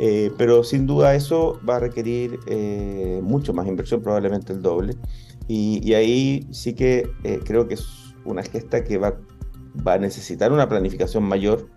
eh, 0.00 0.32
pero 0.36 0.64
sin 0.64 0.86
duda 0.86 1.14
eso 1.14 1.60
va 1.68 1.76
a 1.76 1.80
requerir 1.80 2.40
mucho 3.22 3.52
más 3.52 3.68
inversión, 3.68 4.02
probablemente 4.02 4.52
el 4.52 4.62
doble, 4.62 4.96
y, 5.46 5.94
ahí 5.94 6.46
sí 6.50 6.74
que 6.74 7.10
creo 7.44 7.68
que 7.68 7.74
es 7.74 8.14
una 8.24 8.42
gesta 8.42 8.84
que 8.84 8.98
va, 8.98 9.16
va 9.86 9.94
a 9.94 9.98
necesitar 9.98 10.52
una 10.52 10.68
planificación 10.68 11.24
mayor 11.24 11.68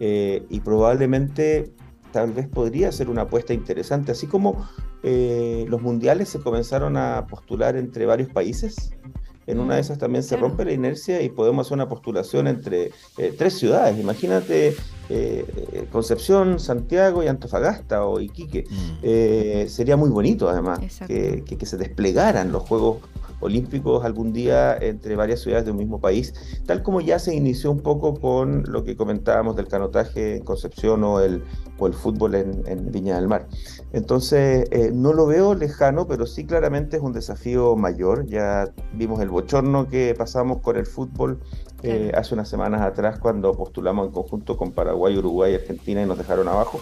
y 0.00 0.60
probablemente 0.60 1.72
tal 2.14 2.32
vez 2.32 2.46
podría 2.46 2.92
ser 2.92 3.10
una 3.10 3.22
apuesta 3.22 3.52
interesante, 3.52 4.12
así 4.12 4.28
como 4.28 4.68
eh, 5.02 5.66
los 5.68 5.82
mundiales 5.82 6.28
se 6.28 6.38
comenzaron 6.38 6.96
a 6.96 7.26
postular 7.26 7.74
entre 7.74 8.06
varios 8.06 8.30
países. 8.30 8.92
En 9.48 9.58
una 9.58 9.74
de 9.74 9.80
esas 9.80 9.98
también 9.98 10.22
se 10.22 10.36
rompe 10.36 10.64
la 10.64 10.72
inercia 10.72 11.20
y 11.22 11.28
podemos 11.28 11.66
hacer 11.66 11.74
una 11.74 11.88
postulación 11.88 12.46
entre 12.46 12.92
eh, 13.18 13.34
tres 13.36 13.54
ciudades. 13.54 13.98
Imagínate 13.98 14.76
eh, 15.10 15.88
Concepción, 15.90 16.60
Santiago 16.60 17.24
y 17.24 17.26
Antofagasta 17.26 18.06
o 18.06 18.20
Iquique. 18.20 18.64
Mm. 18.70 19.68
sería 19.68 19.96
muy 19.96 20.08
bonito 20.08 20.48
además 20.48 20.78
que, 21.08 21.42
que, 21.44 21.66
se 21.66 21.76
desplegaran 21.76 22.52
los 22.52 22.62
Juegos 22.62 22.98
olímpicos 23.44 24.04
algún 24.04 24.32
día 24.32 24.76
entre 24.76 25.16
varias 25.16 25.40
ciudades 25.40 25.66
de 25.66 25.70
un 25.70 25.76
mismo 25.76 26.00
país, 26.00 26.34
tal 26.66 26.82
como 26.82 27.00
ya 27.00 27.18
se 27.18 27.34
inició 27.34 27.70
un 27.70 27.80
poco 27.80 28.14
con 28.14 28.64
lo 28.66 28.84
que 28.84 28.96
comentábamos 28.96 29.54
del 29.54 29.68
canotaje 29.68 30.36
en 30.36 30.44
Concepción 30.44 31.04
o 31.04 31.20
el, 31.20 31.44
o 31.78 31.86
el 31.86 31.92
fútbol 31.92 32.34
en, 32.34 32.90
Viña 32.90 33.16
del 33.16 33.28
Mar. 33.28 33.46
Entonces, 33.92 34.66
eh, 34.70 34.90
no 34.92 35.12
lo 35.12 35.26
veo 35.26 35.54
lejano, 35.54 36.06
pero 36.06 36.26
sí 36.26 36.44
claramente 36.44 36.96
es 36.96 37.02
un 37.02 37.12
desafío 37.12 37.76
mayor. 37.76 38.26
Ya 38.26 38.68
vimos 38.94 39.20
el 39.20 39.28
bochorno 39.28 39.88
que 39.88 40.14
pasamos 40.16 40.60
con 40.60 40.76
el 40.76 40.86
fútbol 40.86 41.40
eh, 41.82 42.12
hace 42.14 42.34
unas 42.34 42.48
semanas 42.48 42.80
atrás 42.80 43.18
cuando 43.18 43.52
postulamos 43.52 44.06
en 44.06 44.12
conjunto 44.12 44.56
con 44.56 44.72
Paraguay, 44.72 45.16
Uruguay 45.18 45.52
y 45.52 45.54
Argentina 45.56 46.02
y 46.02 46.06
nos 46.06 46.16
dejaron 46.16 46.48
abajo. 46.48 46.80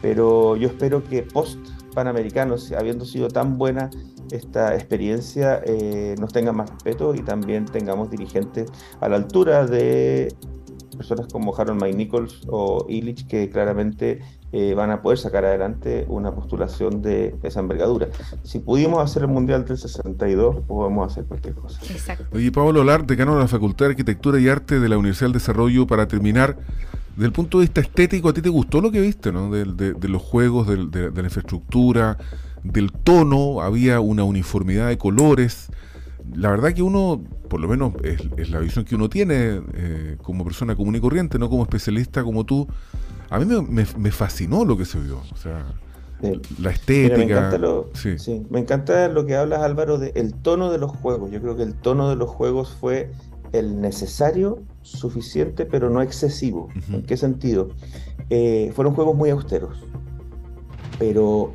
Pero 0.00 0.56
yo 0.56 0.68
espero 0.68 1.04
que 1.04 1.22
post 1.22 1.58
Panamericanos, 1.94 2.70
habiendo 2.72 3.04
sido 3.04 3.28
tan 3.28 3.58
buena 3.58 3.90
esta 4.30 4.74
experiencia 4.74 5.60
eh, 5.64 6.14
nos 6.18 6.32
tenga 6.32 6.52
más 6.52 6.70
respeto 6.70 7.14
y 7.14 7.22
también 7.22 7.64
tengamos 7.64 8.10
dirigentes 8.10 8.70
a 9.00 9.08
la 9.08 9.16
altura 9.16 9.66
de 9.66 10.34
personas 10.96 11.28
como 11.32 11.56
Harold 11.56 11.80
Mike 11.80 11.96
Nichols 11.96 12.42
o 12.48 12.84
Illich 12.88 13.26
que 13.26 13.48
claramente 13.48 14.20
eh, 14.50 14.72
van 14.74 14.90
a 14.90 15.02
poder 15.02 15.18
sacar 15.18 15.44
adelante 15.44 16.06
una 16.08 16.34
postulación 16.34 17.02
de 17.02 17.36
esa 17.42 17.60
envergadura. 17.60 18.08
Si 18.42 18.58
pudimos 18.58 19.02
hacer 19.02 19.22
el 19.22 19.28
Mundial 19.28 19.64
del 19.66 19.76
62, 19.76 20.64
podemos 20.66 21.12
hacer 21.12 21.24
cualquier 21.24 21.54
cosa. 21.54 21.80
Exacto. 21.90 22.24
Oye, 22.32 22.50
Pablo 22.50 22.82
Lar, 22.82 23.06
decano 23.06 23.34
de 23.34 23.40
la 23.40 23.48
Facultad 23.48 23.86
de 23.86 23.90
Arquitectura 23.92 24.40
y 24.40 24.48
Arte 24.48 24.80
de 24.80 24.88
la 24.88 24.96
Universidad 24.96 25.26
del 25.26 25.34
Desarrollo, 25.34 25.86
para 25.86 26.08
terminar, 26.08 26.56
desde 27.14 27.26
el 27.26 27.32
punto 27.32 27.58
de 27.58 27.64
vista 27.64 27.82
estético, 27.82 28.30
¿a 28.30 28.32
ti 28.32 28.40
te 28.40 28.48
gustó 28.48 28.80
lo 28.80 28.90
que 28.90 29.02
viste, 29.02 29.32
¿no? 29.32 29.50
de, 29.50 29.64
de, 29.64 30.08
los 30.08 30.22
juegos, 30.22 30.66
de, 30.66 31.10
de, 31.10 31.22
la 31.22 31.28
infraestructura, 31.28 32.16
del 32.62 32.92
tono, 32.92 33.60
había 33.62 34.00
una 34.00 34.24
uniformidad 34.24 34.88
de 34.88 34.98
colores. 34.98 35.68
La 36.34 36.50
verdad 36.50 36.72
que 36.74 36.82
uno, 36.82 37.22
por 37.48 37.60
lo 37.60 37.68
menos 37.68 37.94
es, 38.02 38.50
la 38.50 38.58
visión 38.58 38.84
que 38.84 38.94
uno 38.94 39.08
tiene 39.08 39.60
eh, 39.74 40.16
como 40.22 40.44
persona 40.44 40.76
común 40.76 40.96
y 40.96 41.00
corriente, 41.00 41.38
no 41.38 41.48
como 41.48 41.62
especialista 41.62 42.22
como 42.22 42.44
tú, 42.44 42.68
a 43.30 43.38
mí 43.38 43.44
me, 43.44 43.86
me, 43.96 44.10
fascinó 44.10 44.64
lo 44.64 44.76
que 44.76 44.84
se 44.84 44.98
vio. 44.98 45.20
O 45.32 45.36
sea, 45.36 45.66
la 46.60 46.70
estética. 46.70 47.16
me, 47.16 47.24
encanta 47.24 47.58
lo, 47.58 47.90
sí. 47.94 48.46
me 48.50 48.60
encanta 48.60 49.08
lo 49.08 49.26
que 49.26 49.36
hablas, 49.36 49.60
Álvaro, 49.62 49.98
del 49.98 50.34
tono 50.34 50.70
de 50.70 50.78
los 50.78 50.90
juegos. 50.90 51.30
Yo 51.30 51.40
creo 51.40 51.56
que 51.56 51.62
el 51.62 51.74
tono 51.74 52.08
de 52.08 52.16
los 52.16 52.30
juegos 52.30 52.76
fue 52.80 53.10
el 53.52 53.80
necesario, 53.80 54.62
suficiente, 54.82 55.66
pero 55.66 55.90
no 55.90 56.02
excesivo. 56.02 56.68
¿En 56.90 57.02
qué 57.02 57.16
sentido? 57.16 57.70
Eh, 58.30 58.72
fueron 58.74 58.94
juegos 58.94 59.16
muy 59.16 59.30
austeros, 59.30 59.78
pero 60.98 61.52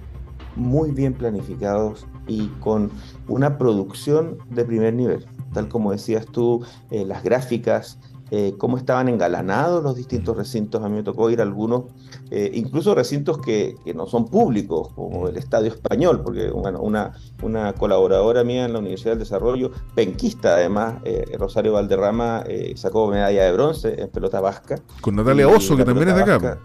muy 0.55 0.91
bien 0.91 1.13
planificados 1.13 2.05
y 2.27 2.47
con 2.59 2.91
una 3.27 3.57
producción 3.57 4.37
de 4.49 4.65
primer 4.65 4.93
nivel. 4.93 5.25
Tal 5.53 5.67
como 5.67 5.91
decías 5.91 6.25
tú, 6.25 6.63
eh, 6.89 7.05
las 7.05 7.23
gráficas, 7.23 7.99
eh, 8.35 8.55
cómo 8.57 8.77
estaban 8.77 9.09
engalanados 9.09 9.83
los 9.83 9.95
distintos 9.95 10.35
recintos. 10.35 10.83
A 10.83 10.89
mí 10.89 10.95
me 10.95 11.03
tocó 11.03 11.29
ir 11.29 11.39
a 11.39 11.43
algunos, 11.43 11.83
eh, 12.31 12.49
incluso 12.55 12.95
recintos 12.95 13.37
que, 13.37 13.75
no 13.93 14.07
son 14.07 14.25
públicos, 14.25 14.89
como 14.95 15.27
el 15.27 15.37
Estadio 15.37 15.67
Español, 15.67 16.21
porque 16.23 16.49
bueno, 16.49 16.81
una, 16.81 17.13
una 17.43 17.73
colaboradora 17.73 18.43
mía 18.43 18.65
en 18.65 18.73
la 18.73 18.79
Universidad 18.79 19.11
del 19.11 19.19
Desarrollo, 19.19 19.69
penquista 19.93 20.55
además, 20.55 20.95
eh, 21.03 21.25
Rosario 21.37 21.73
Valderrama, 21.73 22.43
sacó 22.73 23.07
medalla 23.07 23.43
de 23.43 23.51
bronce 23.51 24.01
en 24.01 24.09
pelota 24.09 24.41
vasca. 24.41 24.79
Con 25.01 25.15
Natalia 25.15 25.47
Oso, 25.47 25.77
que 25.77 25.85
también 25.85 26.09
es 26.09 26.15
de 26.15 26.23
acá. 26.23 26.59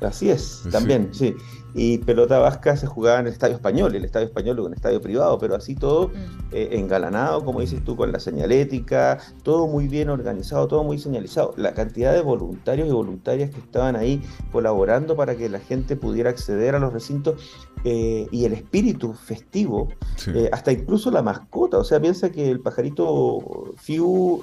Así 0.00 0.30
es, 0.30 0.62
también, 0.70 1.08
sí 1.12 1.34
y 1.78 1.98
pelota 1.98 2.38
vasca 2.38 2.74
se 2.74 2.86
jugaba 2.86 3.20
en 3.20 3.26
el 3.26 3.34
Estadio 3.34 3.54
Español, 3.54 3.94
el 3.94 4.04
Estadio 4.06 4.26
Español 4.26 4.58
es 4.58 4.64
un 4.64 4.72
estadio 4.72 5.00
privado, 5.02 5.38
pero 5.38 5.54
así 5.54 5.74
todo 5.74 6.08
mm. 6.08 6.12
eh, 6.52 6.68
engalanado, 6.72 7.44
como 7.44 7.60
dices 7.60 7.84
tú, 7.84 7.96
con 7.96 8.10
la 8.12 8.18
señalética, 8.18 9.18
todo 9.42 9.66
muy 9.66 9.86
bien 9.86 10.08
organizado, 10.08 10.66
todo 10.68 10.84
muy 10.84 10.98
señalizado. 10.98 11.52
La 11.58 11.74
cantidad 11.74 12.14
de 12.14 12.22
voluntarios 12.22 12.88
y 12.88 12.92
voluntarias 12.92 13.50
que 13.50 13.60
estaban 13.60 13.94
ahí 13.94 14.22
colaborando 14.52 15.16
para 15.16 15.36
que 15.36 15.50
la 15.50 15.60
gente 15.60 15.96
pudiera 15.96 16.30
acceder 16.30 16.74
a 16.74 16.78
los 16.78 16.94
recintos 16.94 17.42
eh, 17.84 18.26
y 18.30 18.46
el 18.46 18.54
espíritu 18.54 19.12
festivo, 19.12 19.88
eh, 20.28 20.48
hasta 20.52 20.72
incluso 20.72 21.10
la 21.10 21.20
mascota, 21.20 21.76
o 21.76 21.84
sea, 21.84 22.00
piensa 22.00 22.30
que 22.30 22.50
el 22.50 22.60
pajarito 22.60 23.74
Fiu 23.76 24.42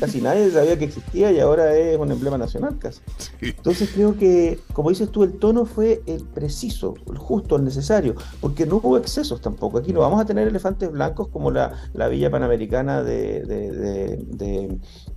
casi 0.00 0.20
nadie 0.20 0.50
sabía 0.50 0.78
que 0.78 0.86
existía 0.86 1.32
y 1.32 1.40
ahora 1.40 1.74
es 1.74 1.98
un 1.98 2.10
emblema 2.10 2.38
nacional 2.38 2.78
casi. 2.78 3.00
Entonces 3.40 3.90
creo 3.94 4.16
que, 4.16 4.60
como 4.72 4.90
dices 4.90 5.10
tú, 5.10 5.24
el 5.24 5.34
tono 5.34 5.64
fue 5.64 6.02
el 6.06 6.24
preciso, 6.24 6.94
el 7.10 7.18
justo, 7.18 7.56
el 7.56 7.64
necesario, 7.64 8.14
porque 8.40 8.66
no 8.66 8.76
hubo 8.76 8.96
excesos 8.96 9.40
tampoco. 9.40 9.78
Aquí 9.78 9.92
no 9.92 10.00
vamos 10.00 10.20
a 10.20 10.24
tener 10.24 10.48
elefantes 10.48 10.90
blancos 10.90 11.28
como 11.28 11.50
la, 11.50 11.72
Villa 12.10 12.30
Panamericana 12.30 13.02
de, 13.02 13.44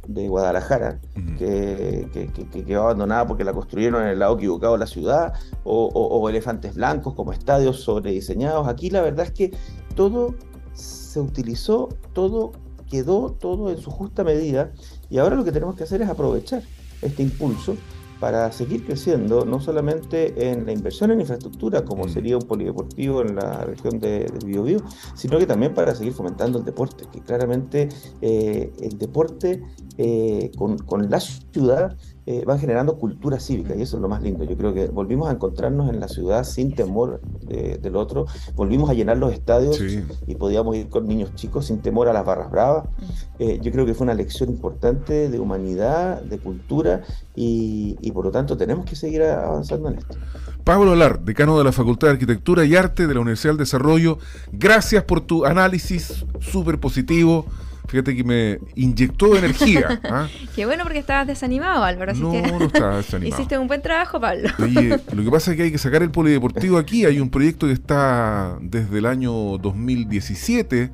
de, 0.08 0.28
Guadalajara, 0.28 1.00
que, 1.38 2.30
quedó 2.66 2.84
abandonada 2.84 3.28
porque 3.28 3.44
la 3.44 3.54
construyeron 3.54 4.04
en 4.04 4.10
el 4.10 4.20
lado 4.20 4.36
equivocado 4.36 4.74
de 4.74 4.80
la 4.80 4.88
ciudad, 4.88 5.34
o, 5.64 5.88
o 5.88 6.30
elefantes 6.30 6.76
blancos 6.76 7.14
como 7.14 7.34
estadios 7.34 7.82
sobrediseñados. 7.82 8.68
Aquí 8.68 8.90
la 8.90 9.02
verdad 9.02 9.26
es 9.26 9.32
que 9.32 9.52
todo 9.96 10.36
se 10.74 11.20
utilizó, 11.20 11.90
todo 12.14 12.52
quedó 12.90 13.32
todo 13.32 13.72
en 13.72 13.78
su 13.78 13.92
justa 13.92 14.24
medida 14.24 14.72
y 15.10 15.18
ahora 15.18 15.36
lo 15.36 15.44
que 15.44 15.52
tenemos 15.52 15.76
que 15.76 15.84
hacer 15.84 16.02
es 16.02 16.10
aprovechar 16.10 16.64
este 17.02 17.24
impulso 17.24 17.76
para 18.20 18.52
seguir 18.52 18.86
creciendo, 18.86 19.46
no 19.46 19.60
solamente 19.60 20.52
en 20.52 20.66
la 20.66 20.72
inversión 20.72 21.12
en 21.12 21.22
infraestructura, 21.22 21.86
como 21.86 22.06
mm. 22.06 22.10
sería 22.10 22.38
un 22.38 22.44
polideportivo 22.44 23.22
en 23.22 23.36
la 23.36 23.64
región 23.66 24.00
de, 24.00 24.26
del 24.26 24.46
Biobío, 24.46 24.80
sino 25.16 25.38
que 25.38 25.46
también 25.46 25.74
para 25.74 25.94
seguir 25.94 26.14
fomentando 26.14 26.60
el 26.60 26.66
deporte, 26.66 27.06
que 27.12 27.22
claramente 27.22 27.90
eh, 28.22 28.72
el 28.82 28.98
deporte 28.98 29.64
eh, 29.98 30.52
con, 30.58 30.78
con, 30.80 31.10
la 31.10 31.20
ciudad 31.20 31.96
eh, 32.30 32.44
van 32.46 32.60
generando 32.60 32.98
cultura 32.98 33.40
cívica 33.40 33.74
y 33.76 33.82
eso 33.82 33.96
es 33.96 34.02
lo 34.02 34.10
más 34.10 34.22
lindo. 34.22 34.44
Yo 34.44 34.58
creo 34.58 34.74
que 34.74 34.88
volvimos 34.88 35.30
a 35.30 35.32
encontrarnos 35.32 35.90
en 35.90 36.00
la 36.00 36.08
ciudad 36.08 36.44
sin 36.44 36.76
temor 36.76 37.22
del 37.48 37.96
otro, 37.96 38.26
volvimos 38.56 38.90
a 38.90 38.94
llenar 38.94 39.18
los 39.18 39.32
estadios 39.32 39.82
y 40.28 40.36
podíamos 40.36 40.76
ir 40.76 40.90
con 40.90 41.08
niños 41.08 41.34
chicos 41.36 41.68
sin 41.68 41.80
temor 41.80 42.10
a 42.10 42.14
las 42.14 42.26
barras 42.26 42.52
bravas. 42.52 42.84
Mm. 42.86 43.06
Eh, 43.40 43.60
yo 43.62 43.72
creo 43.72 43.86
que 43.86 43.94
fue 43.94 44.04
una 44.04 44.14
lección 44.14 44.50
importante 44.50 45.30
de 45.30 45.40
humanidad, 45.40 46.22
de 46.22 46.38
cultura 46.40 47.04
y, 47.36 48.12
por 48.12 48.26
lo 48.26 48.32
tanto 48.32 48.58
tenemos 48.58 48.86
que 48.86 48.96
seguir 48.96 49.24
avanzando 49.24 49.90
en 49.90 50.00
esto. 50.00 50.18
Pablo 50.64 50.92
Alar, 50.92 51.22
decano 51.22 51.58
de 51.58 51.64
la 51.64 51.72
Facultad 51.72 52.08
de 52.08 52.14
Arquitectura 52.14 52.66
y 52.66 52.76
Arte 52.76 53.08
de 53.08 53.14
la 53.14 53.22
Universidad 53.22 53.54
del 53.54 53.60
Desarrollo, 53.60 54.18
gracias 54.52 55.04
por 55.04 55.22
tu 55.22 55.46
análisis 55.46 56.26
súper 56.40 56.80
positivo 56.80 57.46
fíjate 57.88 58.16
que 58.16 58.24
me 58.24 58.60
inyectó 58.76 59.36
energía. 59.36 60.00
¿ah? 60.10 60.28
Qué 60.56 60.66
bueno 60.66 60.84
porque 60.84 61.00
estabas 61.00 61.28
desanimado, 61.28 61.84
Álvaro. 61.84 62.14
no, 62.14 62.32
no 62.32 62.66
estaba 62.66 62.98
desanimado. 62.98 63.36
Hiciste 63.36 63.58
un 63.58 63.68
buen 63.68 63.82
trabajo, 63.82 64.20
Pablo. 64.20 64.50
Oye, 64.60 65.00
lo 65.12 65.24
que 65.24 65.32
pasa 65.32 65.52
es 65.52 65.58
que 65.58 65.64
hay 65.64 65.72
que 65.72 65.78
sacar 65.78 66.04
el 66.04 66.12
polideportivo 66.12 66.78
aquí. 66.78 67.06
Hay 67.06 67.20
un 67.20 67.30
proyecto 67.30 67.68
que 67.68 67.74
está 67.74 68.58
desde 68.62 68.98
el 69.00 69.06
año 69.06 69.58
2017. 69.58 70.92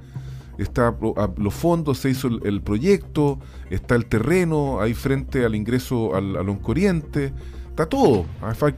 Está 0.58 0.90
a 0.90 1.30
los 1.38 1.54
fondos, 1.54 1.98
se 1.98 2.12
hizo 2.12 2.28
el, 2.28 2.62
proyecto, 2.62 3.40
está 3.72 3.96
el 3.96 4.06
terreno 4.06 4.82
ahí 4.82 4.94
frente 4.94 5.46
al 5.46 5.56
ingreso 5.56 6.16
al, 6.16 6.38
al 6.38 6.48
Oncoriente. 6.48 7.34
Está 7.70 7.88
todo. 7.88 8.26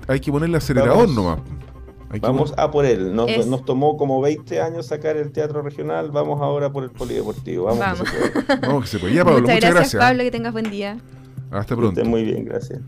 Hay 0.07 0.21
que 0.21 0.31
ponerle 0.31 0.57
acelerador 0.57 1.09
nomás. 1.09 1.39
Vamos 2.21 2.53
a 2.57 2.71
por 2.71 2.85
él. 2.85 3.15
Nos, 3.15 3.65
tomó 3.65 3.97
como 3.97 4.21
20 4.21 4.61
años 4.61 4.87
sacar 4.87 5.17
el 5.17 5.31
teatro 5.31 5.61
regional. 5.61 6.11
Vamos 6.11 6.41
ahora 6.41 6.71
por 6.71 6.83
el 6.83 6.91
polideportivo. 6.91 7.65
Vamos, 7.65 8.01
Que 8.01 8.05
se 8.05 8.11
puede. 8.11 8.59
Vamos 8.61 8.83
que 8.83 8.89
se 8.89 8.99
puede. 8.99 9.13
Ya, 9.13 9.23
Pablo, 9.23 9.41
muchas, 9.41 9.55
muchas 9.55 9.73
gracias, 9.73 10.03
Pablo, 10.03 10.23
que 10.23 10.31
tengas 10.31 10.53
buen 10.53 10.69
día. 10.69 10.97
Hasta 11.51 11.75
pronto. 11.75 12.03
muy 12.05 12.23
bien, 12.23 12.45
gracias. 12.45 12.81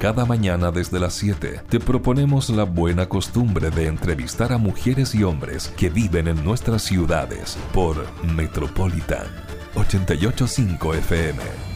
Cada 0.00 0.24
mañana 0.24 0.70
desde 0.70 0.98
las 0.98 1.12
7 1.12 1.60
te 1.68 1.78
proponemos 1.78 2.48
la 2.48 2.64
buena 2.64 3.06
costumbre 3.06 3.70
de 3.70 3.86
entrevistar 3.86 4.50
a 4.50 4.56
mujeres 4.56 5.14
y 5.14 5.24
hombres 5.24 5.68
que 5.76 5.90
viven 5.90 6.26
en 6.26 6.42
nuestras 6.42 6.80
ciudades 6.80 7.58
por 7.74 7.96
Metropolitan 8.24 9.26
885 9.74 10.94
FM. 10.94 11.69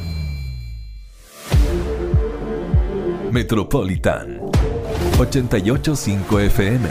Metropolitan 3.34 4.38
885 5.18 6.38
FM. 6.38 6.88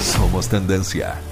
Somos 0.00 0.48
tendencia. 0.48 1.29